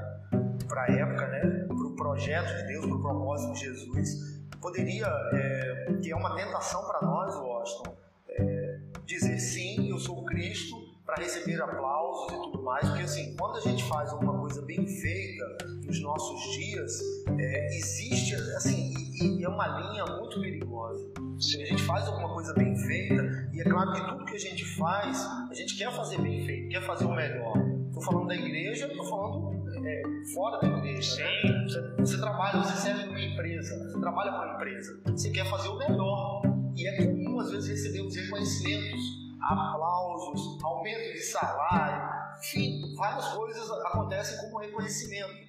para 0.68 0.84
a 0.84 0.92
época, 0.92 1.28
né? 1.28 1.68
Projeto 1.98 2.56
de 2.56 2.68
Deus, 2.68 2.86
para 2.86 2.96
o 2.96 3.02
propósito 3.02 3.54
de 3.54 3.60
Jesus. 3.60 4.38
Poderia, 4.62 5.08
é, 5.34 5.98
que 6.02 6.12
é 6.12 6.16
uma 6.16 6.34
tentação 6.36 6.82
para 6.88 7.06
nós, 7.06 7.36
Washington, 7.36 7.98
é, 8.30 8.80
dizer 9.06 9.38
sim, 9.40 9.90
eu 9.90 10.00
sou 10.00 10.24
Cristo, 10.24 10.76
para 11.08 11.24
receber 11.24 11.62
aplausos 11.62 12.34
e 12.34 12.36
tudo 12.36 12.62
mais, 12.64 12.86
porque 12.86 13.04
assim, 13.04 13.34
quando 13.38 13.56
a 13.56 13.62
gente 13.62 13.82
faz 13.86 14.10
alguma 14.12 14.38
coisa 14.40 14.62
bem 14.64 14.86
feita 14.86 15.58
nos 15.86 16.02
nossos 16.02 16.54
dias, 16.54 17.02
é, 17.40 17.68
existe 17.78 18.36
assim, 18.36 18.94
e, 19.14 19.40
e, 19.40 19.44
é 19.44 19.48
uma 19.48 19.68
linha 19.68 20.06
muito 20.06 20.42
perigosa. 20.42 21.10
Se 21.40 21.62
a 21.64 21.66
gente 21.66 21.82
faz 21.84 22.06
alguma 22.08 22.34
coisa 22.34 22.54
bem 22.54 22.76
feita, 22.76 23.50
e 23.54 23.62
é 23.62 23.64
claro 23.64 23.94
que 23.94 24.06
tudo 24.10 24.26
que 24.26 24.36
a 24.36 24.40
gente 24.40 24.66
faz, 24.76 25.26
a 25.50 25.54
gente 25.54 25.78
quer 25.78 25.96
fazer 25.96 26.22
bem 26.22 26.46
feito, 26.46 26.70
quer 26.70 26.86
fazer 26.86 27.06
o 27.06 27.16
melhor. 27.16 27.56
Estou 27.88 28.04
falando 28.04 28.28
da 28.28 28.36
igreja, 28.36 28.88
estou 28.88 29.06
falando 29.06 29.57
é, 29.88 30.04
fora 30.34 30.60
da 30.60 30.78
igreja. 30.78 31.16
Né? 31.16 31.64
Você, 31.64 31.82
você, 31.98 32.18
trabalha, 32.18 32.64
você 32.64 32.76
serve 32.82 33.06
numa 33.06 33.22
empresa, 33.22 33.78
você 33.86 34.00
trabalha 34.00 34.32
para 34.32 34.46
uma 34.46 34.56
empresa, 34.56 35.02
você 35.06 35.32
quer 35.32 35.50
fazer 35.50 35.70
o 35.70 35.78
melhor. 35.78 36.42
E 36.76 36.88
é 36.88 36.98
comum, 36.98 37.40
às 37.40 37.52
vezes, 37.52 37.70
receber 37.70 38.02
os 38.02 38.16
reconhecimentos 38.16 39.02
aplausos, 39.42 40.64
aumento 40.64 41.14
de 41.14 41.22
salário, 41.22 42.38
enfim, 42.40 42.94
várias 42.96 43.28
coisas 43.30 43.72
acontecem 43.72 44.38
como 44.42 44.60
reconhecimento. 44.60 45.48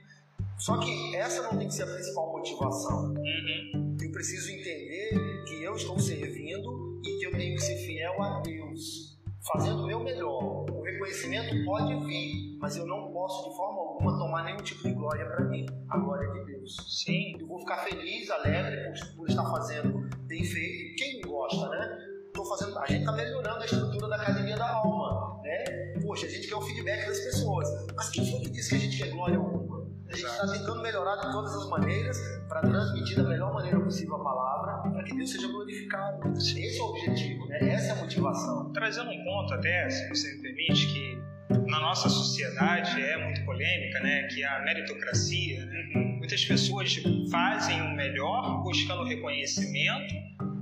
Só 0.56 0.78
que 0.78 1.14
essa 1.14 1.42
não 1.42 1.58
tem 1.58 1.68
que 1.68 1.74
ser 1.74 1.84
a 1.84 1.86
principal 1.86 2.32
motivação. 2.32 3.14
Uhum. 3.14 3.96
Eu 4.00 4.10
preciso 4.10 4.50
entender 4.50 5.44
que 5.46 5.62
eu 5.62 5.74
estou 5.74 5.98
servindo 5.98 7.00
e 7.04 7.18
que 7.18 7.26
eu 7.26 7.30
tenho 7.32 7.56
que 7.56 7.62
ser 7.62 7.76
fiel 7.76 8.22
a 8.22 8.40
Deus, 8.40 9.17
fazendo 9.52 9.82
o 9.82 9.86
meu 9.86 10.00
melhor. 10.00 10.64
O 10.70 10.82
reconhecimento 10.82 11.64
pode 11.64 11.94
vir, 12.06 12.58
mas 12.60 12.76
eu 12.76 12.86
não 12.86 13.10
posso 13.12 13.48
de 13.48 13.56
forma 13.56 13.80
alguma 13.80 14.18
tomar 14.18 14.44
nenhum 14.44 14.58
tipo 14.58 14.82
de 14.82 14.94
glória 14.94 15.26
para 15.26 15.44
mim, 15.46 15.66
a 15.88 15.98
glória 15.98 16.30
de 16.30 16.44
Deus. 16.44 16.76
Sim. 17.04 17.36
Eu 17.40 17.46
vou 17.46 17.58
ficar 17.60 17.78
feliz, 17.78 18.30
alegre 18.30 18.76
por, 18.84 19.16
por 19.16 19.28
estar 19.28 19.44
fazendo 19.44 20.08
bem 20.26 20.44
feito. 20.44 20.96
Quem 20.96 21.20
gosta, 21.22 21.68
né? 21.68 22.08
tô 22.38 22.44
fazendo, 22.44 22.78
a 22.78 22.86
gente 22.86 23.00
está 23.00 23.12
melhorando 23.12 23.62
a 23.62 23.64
estrutura 23.64 24.08
da 24.08 24.16
academia 24.16 24.56
da 24.56 24.70
alma, 24.70 25.40
né? 25.42 25.64
Poxa, 26.00 26.26
a 26.26 26.28
gente 26.28 26.46
quer 26.46 26.54
o 26.54 26.60
feedback 26.60 27.06
das 27.06 27.18
pessoas. 27.18 27.68
Mas 27.96 28.10
quem 28.10 28.30
foi 28.30 28.40
que 28.40 28.50
disse 28.50 28.70
que 28.70 28.76
a 28.76 28.78
gente 28.78 28.98
quer 28.98 29.10
glória 29.10 29.36
alguma? 29.36 29.77
A 30.10 30.16
gente 30.16 30.26
está 30.26 30.46
tentando 30.46 30.80
melhorar 30.80 31.16
de 31.16 31.30
todas 31.30 31.54
as 31.54 31.68
maneiras 31.68 32.18
para 32.48 32.62
transmitir 32.62 33.16
da 33.16 33.28
melhor 33.28 33.52
maneira 33.52 33.78
possível 33.78 34.16
a 34.16 34.24
palavra, 34.24 34.90
para 34.90 35.04
que 35.04 35.14
Deus 35.14 35.30
seja 35.30 35.46
glorificado. 35.48 36.32
Esse 36.32 36.78
é 36.78 36.82
o 36.82 36.86
objetivo, 36.86 37.46
né? 37.46 37.58
Essa 37.68 37.88
é 37.88 37.90
a 37.90 37.96
motivação. 37.96 38.72
Trazendo 38.72 39.10
um 39.10 39.24
ponto 39.24 39.52
até, 39.52 39.90
se 39.90 40.08
você 40.08 40.34
me 40.36 40.42
permite, 40.42 40.86
que 40.86 41.22
na 41.68 41.78
nossa 41.80 42.08
sociedade 42.08 43.02
é 43.02 43.22
muito 43.22 43.44
polêmica, 43.44 44.00
né? 44.00 44.22
Que 44.28 44.42
a 44.42 44.60
meritocracia. 44.60 45.66
Né? 45.66 46.16
Muitas 46.16 46.42
pessoas 46.42 46.90
fazem 47.30 47.82
o 47.82 47.94
melhor 47.94 48.62
buscando 48.62 49.04
reconhecimento 49.04 50.14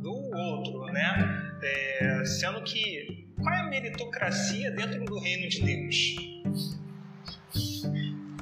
do 0.02 0.12
outro, 0.12 0.87
né? 0.92 1.52
É, 1.62 2.24
sendo 2.24 2.62
que 2.62 3.28
qual 3.40 3.54
é 3.54 3.61
a 3.61 3.66
meritocracia 3.68 4.72
dentro 4.72 5.04
do 5.04 5.18
reino 5.20 5.48
de 5.48 5.62
Deus? 5.62 6.76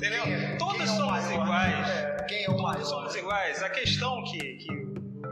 Entendeu? 0.04 0.24
É, 0.24 0.56
Todos 0.56 0.82
é 0.82 0.86
somos 0.86 1.30
iguais. 1.30 1.88
É, 1.88 2.24
quem 2.28 2.44
é 2.44 2.50
o 2.50 2.56
Todos 2.56 2.88
somos 2.88 3.16
iguais. 3.16 3.62
A 3.62 3.70
questão 3.70 4.22
que, 4.24 4.38
que 4.56 4.70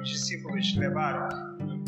os 0.01 0.09
discípulos 0.09 0.75
levaram, 0.77 1.29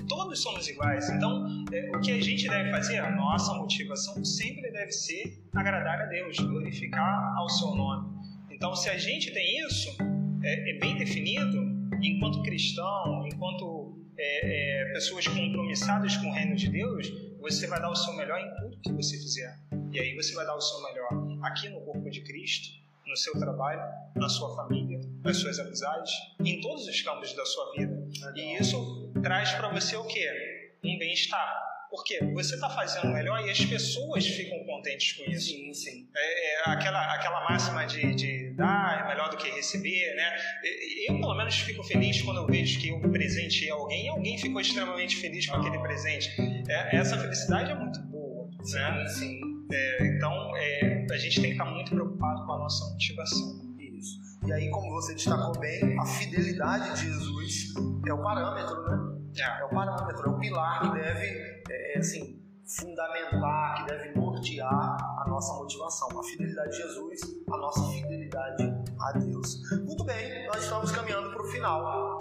todos 0.07 0.43
somos 0.43 0.69
iguais. 0.69 1.09
Então, 1.09 1.65
é, 1.73 1.97
o 1.97 2.01
que 2.01 2.13
a 2.13 2.21
gente 2.21 2.47
deve 2.47 2.71
fazer, 2.71 2.99
a 2.99 3.11
nossa 3.11 3.55
motivação 3.55 4.23
sempre 4.23 4.71
deve 4.71 4.93
ser 4.93 5.43
agradar 5.55 6.03
a 6.03 6.05
Deus, 6.05 6.39
glorificar 6.39 7.35
ao 7.39 7.49
seu 7.49 7.75
nome. 7.75 8.07
Então, 8.51 8.75
se 8.75 8.91
a 8.91 8.99
gente 8.99 9.33
tem 9.33 9.67
isso 9.67 9.97
é, 10.43 10.77
é 10.77 10.79
bem 10.79 10.99
definido, 10.99 11.57
enquanto 12.03 12.43
cristão, 12.43 13.27
enquanto 13.27 13.84
é, 14.19 14.83
é, 14.83 14.93
pessoas 14.93 15.27
compromissadas 15.27 16.17
com 16.17 16.29
o 16.29 16.33
reino 16.33 16.57
de 16.57 16.69
Deus, 16.69 17.09
você 17.41 17.67
vai 17.67 17.81
dar 17.81 17.91
o 17.91 17.95
seu 17.95 18.15
melhor 18.15 18.39
em 18.39 18.55
tudo 18.57 18.81
que 18.81 18.93
você 18.93 19.17
fizer. 19.17 19.59
E 19.93 20.01
aí 20.01 20.15
você 20.15 20.35
vai 20.35 20.47
dar 20.47 20.55
o 20.55 20.61
seu 20.61 20.83
melhor 20.83 21.09
aqui 21.43 21.69
no 21.69 21.81
corpo 21.83 22.09
de 22.11 22.23
Cristo, 22.23 22.69
no 23.07 23.17
seu 23.17 23.39
trabalho, 23.39 23.83
na 24.17 24.29
sua 24.29 24.57
família, 24.57 25.01
nas 25.23 25.37
suas 25.37 25.59
amizades, 25.59 26.13
em 26.41 26.61
todos 26.61 26.87
os 26.87 27.03
campos 27.03 27.35
da 27.35 27.45
sua 27.45 27.73
vida. 27.73 28.09
E 28.35 28.57
isso 28.57 29.13
traz 29.23 29.53
para 29.53 29.69
você 29.69 29.97
o 29.97 30.05
quê? 30.07 30.27
Um 30.83 30.99
bem-estar. 30.99 31.63
Porque 31.91 32.19
você 32.33 32.57
está 32.57 32.69
fazendo 32.69 33.13
melhor 33.13 33.47
e 33.47 33.51
as 33.51 33.65
pessoas 33.65 34.27
ficam 34.27 34.65
contentes 34.65 35.13
com 35.13 35.31
isso. 35.31 35.47
Sim, 35.47 35.73
sim. 35.73 36.09
É, 36.17 36.55
é 36.55 36.71
aquela, 36.71 37.15
aquela 37.15 37.45
máxima 37.49 37.87
de, 37.87 38.15
de 38.17 38.44
dar 38.55 39.05
é 39.05 39.09
melhor 39.09 39.31
do 39.31 39.37
que 39.37 39.49
receber, 39.51 40.15
né? 40.15 40.37
Eu, 41.09 41.19
pelo 41.19 41.35
menos, 41.35 41.59
fico 41.61 41.83
feliz 41.85 42.23
quando 42.23 42.39
eu 42.39 42.47
vejo 42.47 42.81
que 42.81 42.89
eu 42.89 43.01
presenteei 43.01 43.71
alguém 43.71 44.07
e 44.07 44.09
alguém 44.09 44.39
ficou 44.39 44.61
extremamente 44.61 45.17
feliz 45.17 45.47
com 45.47 45.57
aquele 45.57 45.79
presente. 45.79 46.31
É, 46.69 46.97
essa 46.97 47.19
felicidade 47.19 47.71
é 47.71 47.75
muito 47.75 48.01
boa, 48.03 48.49
sim, 48.63 48.75
né? 48.75 49.07
Sim. 49.09 49.41
É, 49.73 50.07
então, 50.07 50.57
é, 50.57 51.07
a 51.11 51.17
gente 51.17 51.41
tem 51.41 51.51
que 51.51 51.53
estar 51.53 51.65
muito 51.65 51.91
preocupado 51.91 52.45
com 52.45 52.53
a 52.53 52.59
nossa 52.59 52.93
motivação. 52.93 53.75
Isso. 53.79 54.21
E 54.47 54.53
aí, 54.53 54.71
como 54.71 54.91
você 54.91 55.15
destacou 55.15 55.59
bem, 55.59 55.99
a 55.99 56.07
fidelidade 56.07 56.95
de 56.95 57.07
Jesus 57.07 57.75
é 58.07 58.13
o 58.13 58.23
parâmetro, 58.23 58.83
né? 58.83 59.15
É, 59.39 59.61
é 59.61 59.65
o 59.65 59.69
parâmetro, 59.71 60.27
é 60.27 60.31
o 60.31 60.39
pilar 60.39 60.83
que 60.83 60.99
deve, 61.01 61.63
é, 61.71 61.99
assim, 61.99 62.41
fundamentar, 62.67 63.77
que 63.77 63.93
deve 63.93 64.19
nortear 64.19 64.97
nossa 65.35 65.53
motivação. 65.55 66.09
A 66.19 66.23
fidelidade 66.23 66.71
de 66.71 66.77
Jesus, 66.77 67.21
a 67.51 67.57
nossa 67.57 67.83
fidelidade 67.91 68.73
a 69.01 69.13
Deus. 69.19 69.61
Muito 69.85 70.05
bem, 70.05 70.47
nós 70.47 70.63
estamos 70.63 70.93
caminhando 70.93 71.31
para 71.31 71.43
o 71.43 71.47
final. 71.47 72.19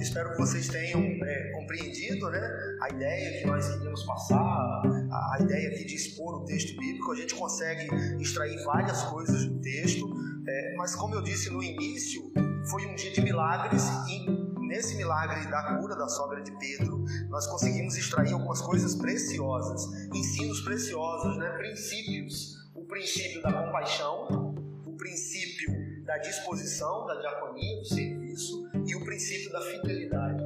Espero 0.00 0.30
que 0.32 0.38
vocês 0.38 0.68
tenham 0.68 1.00
é, 1.00 1.52
compreendido 1.52 2.30
né, 2.30 2.40
a 2.82 2.88
ideia 2.90 3.40
que 3.40 3.46
nós 3.46 3.68
queríamos 3.68 4.02
passar, 4.04 4.36
a, 4.36 5.34
a, 5.34 5.38
ideia 5.40 5.68
aqui 5.68 5.84
de 5.84 5.94
expor 5.94 6.42
o 6.42 6.44
texto 6.44 6.76
bíblico. 6.78 7.12
A 7.12 7.16
gente 7.16 7.34
consegue 7.34 7.88
extrair 8.20 8.62
várias 8.64 9.02
coisas 9.04 9.46
do 9.46 9.60
texto, 9.60 10.12
é, 10.46 10.74
mas 10.76 10.94
como 10.94 11.14
eu 11.14 11.22
disse 11.22 11.50
no 11.50 11.62
início, 11.62 12.32
foi 12.70 12.86
um 12.86 12.94
dia 12.94 13.12
de 13.12 13.20
milagres 13.22 13.84
e 14.08 14.53
nesse 14.74 14.96
milagre 14.96 15.48
da 15.48 15.78
cura 15.78 15.94
da 15.94 16.08
sogra 16.08 16.42
de 16.42 16.50
Pedro, 16.58 17.04
nós 17.28 17.46
conseguimos 17.46 17.96
extrair 17.96 18.32
algumas 18.32 18.60
coisas 18.60 18.96
preciosas, 18.96 19.84
ensinos 20.12 20.62
preciosos, 20.62 21.38
né, 21.38 21.48
princípios. 21.50 22.56
O 22.74 22.84
princípio 22.84 23.40
da 23.40 23.52
compaixão, 23.52 24.56
o 24.84 24.92
princípio 24.96 26.02
da 26.04 26.18
disposição, 26.18 27.06
da 27.06 27.14
diaconia, 27.20 27.76
do 27.78 27.84
serviço 27.84 28.68
e 28.84 28.96
o 28.96 29.04
princípio 29.04 29.52
da 29.52 29.60
fidelidade. 29.60 30.42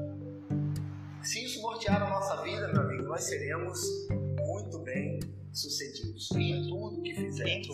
Se 1.23 1.43
isso 1.45 1.63
nortear 1.63 2.03
a 2.03 2.11
nossa 2.11 2.43
vida, 2.43 2.69
meu 2.69 2.83
amigo, 2.83 3.05
nós 3.05 3.25
seremos 3.25 3.81
muito 4.47 4.79
bem 4.81 5.21
sucedidos 5.53 6.31
em 6.33 6.69
tudo 6.69 7.01
que 7.03 7.15
fizermos. 7.15 7.69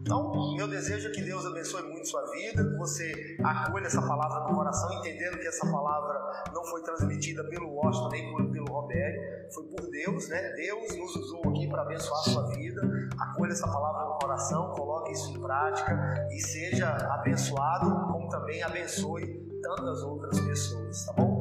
Então, 0.00 0.54
meu 0.56 0.68
desejo 0.68 1.08
é 1.08 1.10
que 1.10 1.22
Deus 1.22 1.44
abençoe 1.44 1.82
muito 1.82 2.08
sua 2.08 2.24
vida, 2.30 2.64
que 2.64 2.76
você 2.76 3.36
acolha 3.42 3.86
essa 3.86 4.00
palavra 4.00 4.48
no 4.48 4.56
coração, 4.56 4.92
entendendo 4.98 5.38
que 5.38 5.46
essa 5.46 5.70
palavra 5.70 6.44
não 6.54 6.64
foi 6.64 6.82
transmitida 6.82 7.44
pelo 7.48 7.70
Washington 7.70 8.08
nem 8.10 8.52
pelo 8.52 8.66
Robério, 8.66 9.20
foi 9.52 9.64
por 9.64 9.90
Deus, 9.90 10.28
né? 10.28 10.52
Deus 10.54 10.96
nos 10.96 11.16
usou 11.16 11.48
aqui 11.50 11.68
para 11.68 11.82
abençoar 11.82 12.20
a 12.20 12.24
sua 12.24 12.46
vida. 12.54 12.82
Acolha 13.18 13.52
essa 13.52 13.66
palavra 13.66 14.08
no 14.08 14.18
coração, 14.18 14.72
coloque 14.72 15.12
isso 15.12 15.30
em 15.30 15.40
prática 15.40 16.28
e 16.30 16.40
seja 16.40 16.88
abençoado, 16.88 17.90
como 18.12 18.28
também 18.28 18.62
abençoe 18.62 19.44
tantas 19.62 20.02
outras 20.02 20.38
pessoas, 20.40 21.06
tá 21.06 21.12
bom? 21.14 21.35